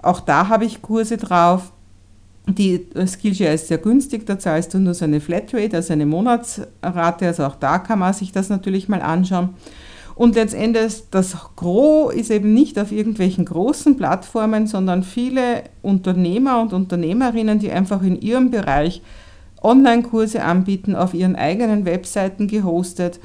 auch 0.06 0.20
da 0.20 0.48
habe 0.48 0.66
ich 0.66 0.82
Kurse 0.82 1.18
drauf. 1.18 1.72
Die 2.48 2.86
Skillshare 3.08 3.54
ist 3.54 3.70
sehr 3.70 3.80
günstig, 3.80 4.28
da 4.28 4.38
zahlst 4.38 4.74
du 4.74 4.78
nur 4.78 4.94
so 4.94 5.06
eine 5.06 5.20
Flatrate, 5.20 5.78
also 5.78 5.94
eine 5.94 6.06
Monatsrate, 6.06 7.26
also 7.26 7.46
auch 7.46 7.56
da 7.56 7.80
kann 7.80 8.00
man 8.00 8.14
sich 8.14 8.32
das 8.32 8.50
natürlich 8.50 8.88
mal 8.88 9.02
anschauen. 9.02 9.50
Und 10.14 10.36
letztendlich, 10.36 11.04
das 11.10 11.36
Gros 11.56 12.14
ist 12.14 12.30
eben 12.30 12.54
nicht 12.54 12.80
auf 12.80 12.92
irgendwelchen 12.92 13.46
großen 13.46 13.98
Plattformen, 13.98 14.68
sondern 14.68 15.04
viele 15.04 15.64
Unternehmer 15.82 16.62
und 16.62 16.72
Unternehmerinnen, 16.72 17.60
die 17.60 17.72
einfach 17.72 18.02
in 18.04 18.22
ihrem 18.22 18.52
Bereich 18.52 19.02
Online-Kurse 19.62 20.44
anbieten, 20.44 20.96
auf 20.96 21.16
ihren 21.16 21.36
eigenen 21.36 21.86
Webseiten 21.86 22.48
gehostet 22.48 23.20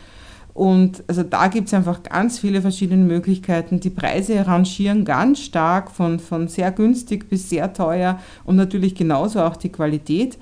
und 0.55 1.05
also 1.07 1.23
da 1.23 1.49
gibt 1.49 1.69
es 1.69 1.75
einfach 1.75 2.03
ganz 2.03 2.39
viele 2.39 2.61
verschiedene 2.61 3.05
Möglichkeiten. 3.05 3.81
Die 3.81 3.91
Preise 3.91 4.47
rangieren 4.47 5.05
ganz 5.05 5.41
stark 5.41 5.91
von, 5.91 6.19
von 6.19 6.49
sehr 6.49 6.73
günstig 6.73 7.29
bis 7.29 7.49
sehr 7.49 7.73
teuer 7.73 8.19
und 8.45 8.57
natürlich 8.57 8.95
genauso 8.95 9.41
auch 9.43 9.57
die 9.57 9.71
Qualität. 9.71 10.39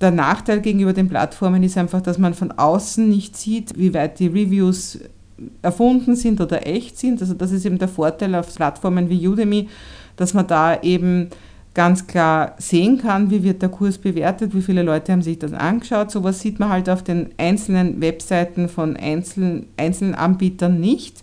Der 0.00 0.12
Nachteil 0.12 0.60
gegenüber 0.60 0.92
den 0.92 1.08
Plattformen 1.08 1.62
ist 1.62 1.76
einfach, 1.76 2.00
dass 2.00 2.16
man 2.16 2.32
von 2.32 2.52
außen 2.52 3.08
nicht 3.08 3.36
sieht, 3.36 3.76
wie 3.76 3.92
weit 3.92 4.18
die 4.18 4.28
Reviews 4.28 5.00
erfunden 5.62 6.16
sind 6.16 6.40
oder 6.40 6.66
echt 6.66 6.98
sind. 6.98 7.20
Also 7.20 7.34
das 7.34 7.50
ist 7.50 7.64
eben 7.64 7.78
der 7.78 7.88
Vorteil 7.88 8.34
auf 8.34 8.54
Plattformen 8.54 9.10
wie 9.10 9.26
Udemy, 9.26 9.68
dass 10.16 10.32
man 10.32 10.46
da 10.46 10.80
eben 10.80 11.30
ganz 11.74 12.06
klar 12.06 12.54
sehen 12.58 12.98
kann, 12.98 13.30
wie 13.30 13.42
wird 13.42 13.62
der 13.62 13.68
Kurs 13.68 13.98
bewertet, 13.98 14.54
wie 14.54 14.62
viele 14.62 14.82
Leute 14.82 15.12
haben 15.12 15.22
sich 15.22 15.38
das 15.38 15.52
angeschaut. 15.52 16.10
Sowas 16.10 16.40
sieht 16.40 16.58
man 16.58 16.70
halt 16.70 16.90
auf 16.90 17.02
den 17.02 17.30
einzelnen 17.38 18.00
Webseiten 18.00 18.68
von 18.68 18.96
einzelnen, 18.96 19.66
einzelnen 19.76 20.14
Anbietern 20.14 20.80
nicht. 20.80 21.22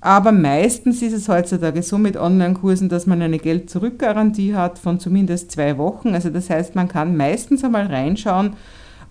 Aber 0.00 0.32
meistens 0.32 1.00
ist 1.02 1.14
es 1.14 1.28
heutzutage 1.28 1.82
so 1.82 1.96
mit 1.96 2.16
Online-Kursen, 2.16 2.90
dass 2.90 3.06
man 3.06 3.22
eine 3.22 3.38
Geld-Zurück-Garantie 3.38 4.54
hat 4.54 4.78
von 4.78 5.00
zumindest 5.00 5.50
zwei 5.50 5.78
Wochen. 5.78 6.14
Also 6.14 6.30
das 6.30 6.50
heißt, 6.50 6.74
man 6.74 6.88
kann 6.88 7.16
meistens 7.16 7.64
einmal 7.64 7.86
reinschauen 7.86 8.54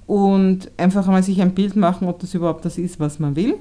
und 0.06 0.70
einfach 0.78 1.08
einmal 1.08 1.24
sich 1.24 1.42
ein 1.42 1.56
Bild 1.56 1.76
machen, 1.76 2.08
ob 2.08 2.20
das 2.20 2.34
überhaupt 2.34 2.66
das 2.66 2.78
ist, 2.78 3.00
was 3.00 3.20
man 3.20 3.36
will. 3.36 3.56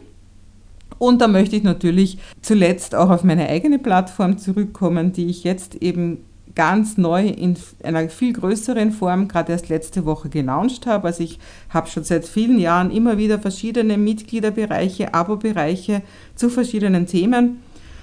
Und 0.99 1.21
da 1.21 1.29
möchte 1.29 1.57
ich 1.57 1.63
natürlich 1.63 2.19
zuletzt 2.43 2.95
auch 2.95 3.11
auf 3.11 3.25
meine 3.25 3.49
eigene 3.49 3.79
Plattform 3.79 4.37
zurückkommen, 4.39 5.13
die 5.13 5.27
ich 5.27 5.43
jetzt 5.43 5.77
eben 5.77 6.19
ganz 6.55 6.99
neu 6.99 7.27
in 7.27 7.57
einer 7.83 8.09
viel 8.09 8.33
größeren 8.33 8.93
Form 8.93 9.29
gerade 9.29 9.53
erst 9.53 9.69
letzte 9.69 10.05
Woche 10.05 10.29
gelauncht 10.29 10.87
habe. 10.87 11.09
Also 11.09 11.23
ich 11.23 11.39
habe 11.71 11.89
schon 11.89 12.05
seit 12.05 12.27
vielen 12.27 12.59
Jahren 12.59 12.91
immer 12.91 13.19
wieder 13.19 13.39
verschiedene 13.39 13.97
Mitgliederbereiche, 13.97 15.15
Abo-Bereiche 15.15 16.03
zu 16.35 16.51
verschiedenen 16.51 17.07
Themen. 17.07 17.63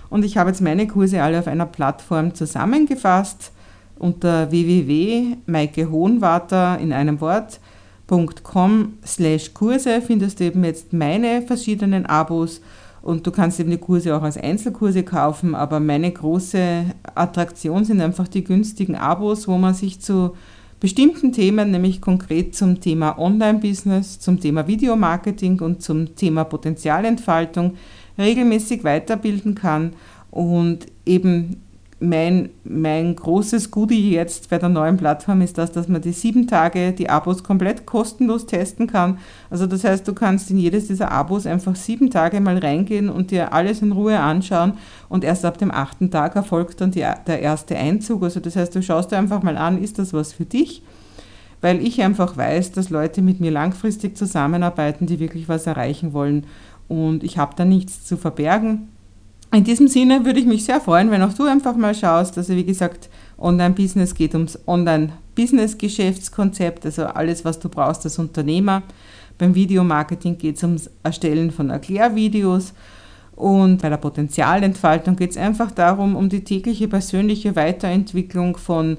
Und 0.10 0.26
ich 0.26 0.38
habe 0.38 0.50
jetzt 0.50 0.62
meine 0.62 0.88
Kurse 0.88 1.22
alle 1.22 1.40
auf 1.40 1.48
einer 1.48 1.66
Plattform 1.66 2.34
zusammengefasst 2.34 3.52
unter 4.00 4.50
www.maikehohenwarter 4.50 6.80
in 6.80 6.92
einem 6.94 7.22
Wort.com 7.22 8.94
slash 9.06 9.54
Kurse 9.54 10.02
findest 10.02 10.40
du 10.40 10.46
eben 10.46 10.64
jetzt 10.64 10.94
meine 10.94 11.44
verschiedenen 11.44 12.08
Abos 12.08 12.62
und 13.02 13.26
du 13.26 13.32
kannst 13.32 13.60
eben 13.60 13.72
die 13.72 13.78
Kurse 13.78 14.16
auch 14.16 14.24
als 14.24 14.38
Einzelkurse 14.38 15.04
kaufen, 15.04 15.56
aber 15.56 15.80
meine 15.80 16.12
große 16.12 16.86
Attraktion 17.16 17.86
sind 17.86 18.02
einfach 18.02 18.28
die 18.28 18.44
günstigen 18.44 18.96
Abos, 18.96 19.48
wo 19.48 19.58
man 19.58 19.74
sich 19.74 20.00
zu 20.00 20.34
bestimmten 20.80 21.32
Themen, 21.32 21.72
nämlich 21.72 22.02
konkret 22.02 22.56
zum 22.56 22.80
Thema 22.80 23.18
Online-Business, 23.20 24.20
zum 24.20 24.40
Thema 24.40 24.68
Videomarketing 24.68 25.60
und 25.62 25.82
zum 25.82 26.16
Thema 26.16 26.44
Potenzialentfaltung 26.46 27.76
regelmäßig 28.18 28.84
weiterbilden 28.84 29.56
kann 29.56 29.94
und 30.32 30.86
eben 31.06 31.64
mein, 32.02 32.50
mein 32.64 33.16
großes 33.16 33.72
Goodie 33.72 34.12
jetzt 34.12 34.50
bei 34.50 34.58
der 34.58 34.70
neuen 34.70 34.96
Plattform 34.96 35.42
ist 35.42 35.58
das, 35.58 35.72
dass 35.74 35.90
man 35.90 36.02
die 36.02 36.14
sieben 36.14 36.48
Tage 36.48 36.94
die 36.94 37.10
Abos 37.10 37.44
komplett 37.44 37.86
kostenlos 37.86 38.46
testen 38.46 38.88
kann. 38.88 39.18
Also 39.50 39.68
das 39.68 39.84
heißt, 39.84 40.08
du 40.08 40.14
kannst 40.14 40.50
in 40.50 40.58
jedes 40.58 40.88
dieser 40.88 41.12
Abos 41.12 41.46
einfach 41.46 41.76
sieben 41.76 42.10
Tage 42.10 42.40
mal 42.40 42.58
reingehen 42.58 43.10
und 43.10 43.32
dir 43.32 43.54
alles 43.54 43.82
in 43.82 43.92
Ruhe 43.92 44.18
anschauen 44.18 44.74
und 45.10 45.26
erst 45.26 45.44
ab 45.44 45.58
dem 45.58 45.72
achten 45.72 46.10
Tag 46.10 46.36
erfolgt 46.38 46.80
dann 46.80 46.92
die, 46.92 47.06
der 47.28 47.42
erste 47.42 47.76
Einzug. 47.76 48.24
Also 48.24 48.40
das 48.40 48.56
heißt, 48.56 48.74
du 48.74 48.82
schaust 48.82 49.12
dir 49.12 49.18
einfach 49.18 49.44
mal 49.44 49.58
an, 49.58 49.82
ist 49.82 50.00
das 50.00 50.14
was 50.14 50.32
für 50.32 50.46
dich? 50.46 50.82
Weil 51.60 51.86
ich 51.86 52.02
einfach 52.02 52.38
weiß, 52.38 52.72
dass 52.72 52.90
Leute 52.90 53.22
mit 53.22 53.42
mir 53.42 53.52
langfristig 53.52 54.18
zusammenarbeiten, 54.18 55.06
die 55.06 55.20
wirklich 55.20 55.50
was 55.50 55.68
erreichen 55.68 56.14
wollen 56.14 56.46
und 56.88 57.26
ich 57.26 57.38
habe 57.38 57.56
da 57.58 57.66
nichts 57.66 58.06
zu 58.06 58.16
verbergen 58.16 58.88
in 59.52 59.64
diesem 59.64 59.88
Sinne 59.88 60.26
würde 60.26 60.40
ich 60.40 60.46
mich 60.46 60.66
sehr 60.66 60.80
freuen, 60.80 61.10
wenn 61.12 61.24
auch 61.24 61.34
du 61.34 61.46
einfach 61.46 61.76
mal 61.76 61.96
schaust. 61.96 62.38
Also 62.38 62.56
wie 62.56 62.66
gesagt, 62.66 63.10
Online-Business 63.38 64.14
geht 64.14 64.36
ums 64.36 64.60
Online-Business-Geschäftskonzept, 64.68 66.86
also 66.86 67.06
alles, 67.06 67.44
was 67.46 67.58
du 67.60 67.70
brauchst 67.70 68.06
als 68.06 68.20
Unternehmer. 68.20 68.84
Beim 69.40 69.56
Videomarketing 69.56 70.38
geht 70.38 70.58
es 70.58 70.64
ums 70.64 70.92
Erstellen 71.02 71.50
von 71.52 71.72
Erklärvideos. 71.72 72.74
Und 73.36 73.82
bei 73.82 73.90
der 73.90 73.98
Potenzialentfaltung 73.98 75.16
geht 75.16 75.32
es 75.32 75.38
einfach 75.38 75.72
darum, 75.72 76.16
um 76.16 76.30
die 76.30 76.44
tägliche 76.44 76.88
persönliche 76.90 77.56
Weiterentwicklung 77.56 78.58
von 78.58 78.98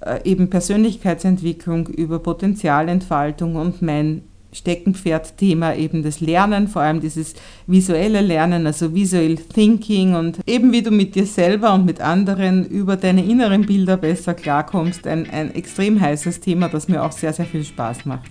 äh, 0.00 0.20
eben 0.24 0.48
Persönlichkeitsentwicklung 0.48 1.88
über 1.88 2.20
Potenzialentfaltung 2.20 3.56
und 3.56 3.82
mein 3.82 4.22
Steckenpferd-Thema 4.52 5.76
eben 5.76 6.02
das 6.02 6.20
Lernen, 6.20 6.68
vor 6.68 6.82
allem 6.82 7.00
dieses 7.00 7.34
visuelle 7.66 8.20
Lernen, 8.20 8.66
also 8.66 8.94
Visual 8.94 9.36
Thinking 9.36 10.14
und 10.14 10.40
eben 10.46 10.72
wie 10.72 10.82
du 10.82 10.90
mit 10.90 11.14
dir 11.14 11.26
selber 11.26 11.74
und 11.74 11.86
mit 11.86 12.00
anderen 12.00 12.66
über 12.66 12.96
deine 12.96 13.24
inneren 13.24 13.66
Bilder 13.66 13.96
besser 13.96 14.34
klarkommst. 14.34 15.06
Ein, 15.06 15.30
ein 15.30 15.54
extrem 15.54 16.00
heißes 16.00 16.40
Thema, 16.40 16.68
das 16.68 16.88
mir 16.88 17.02
auch 17.02 17.12
sehr, 17.12 17.32
sehr 17.32 17.46
viel 17.46 17.64
Spaß 17.64 18.06
macht. 18.06 18.30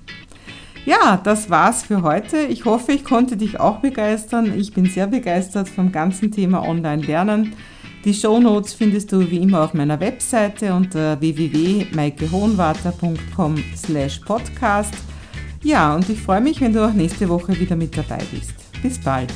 Ja, 0.85 1.19
das 1.23 1.49
war's 1.49 1.83
für 1.83 2.01
heute. 2.01 2.37
Ich 2.37 2.65
hoffe, 2.65 2.91
ich 2.93 3.03
konnte 3.03 3.37
dich 3.37 3.59
auch 3.59 3.79
begeistern. 3.79 4.57
Ich 4.57 4.73
bin 4.73 4.85
sehr 4.85 5.07
begeistert 5.07 5.69
vom 5.69 5.91
ganzen 5.91 6.31
Thema 6.31 6.67
Online-Lernen. 6.67 7.53
Die 8.05 8.13
Show 8.13 8.39
Notes 8.39 8.73
findest 8.73 9.11
du 9.11 9.29
wie 9.29 9.39
immer 9.39 9.63
auf 9.63 9.73
meiner 9.73 9.99
Webseite 9.99 10.73
unter 10.73 11.19
www.maikehohenwarter.com 11.19 13.57
slash 13.75 14.19
podcast. 14.19 14.93
Ja, 15.63 15.95
und 15.95 16.09
ich 16.09 16.21
freue 16.21 16.41
mich, 16.41 16.61
wenn 16.61 16.73
du 16.73 16.85
auch 16.85 16.93
nächste 16.93 17.27
Woche 17.27 17.59
wieder 17.59 17.75
mit 17.75 17.97
dabei 17.97 18.19
bist. 18.31 18.53
Bis 18.81 18.97
bald. 18.97 19.33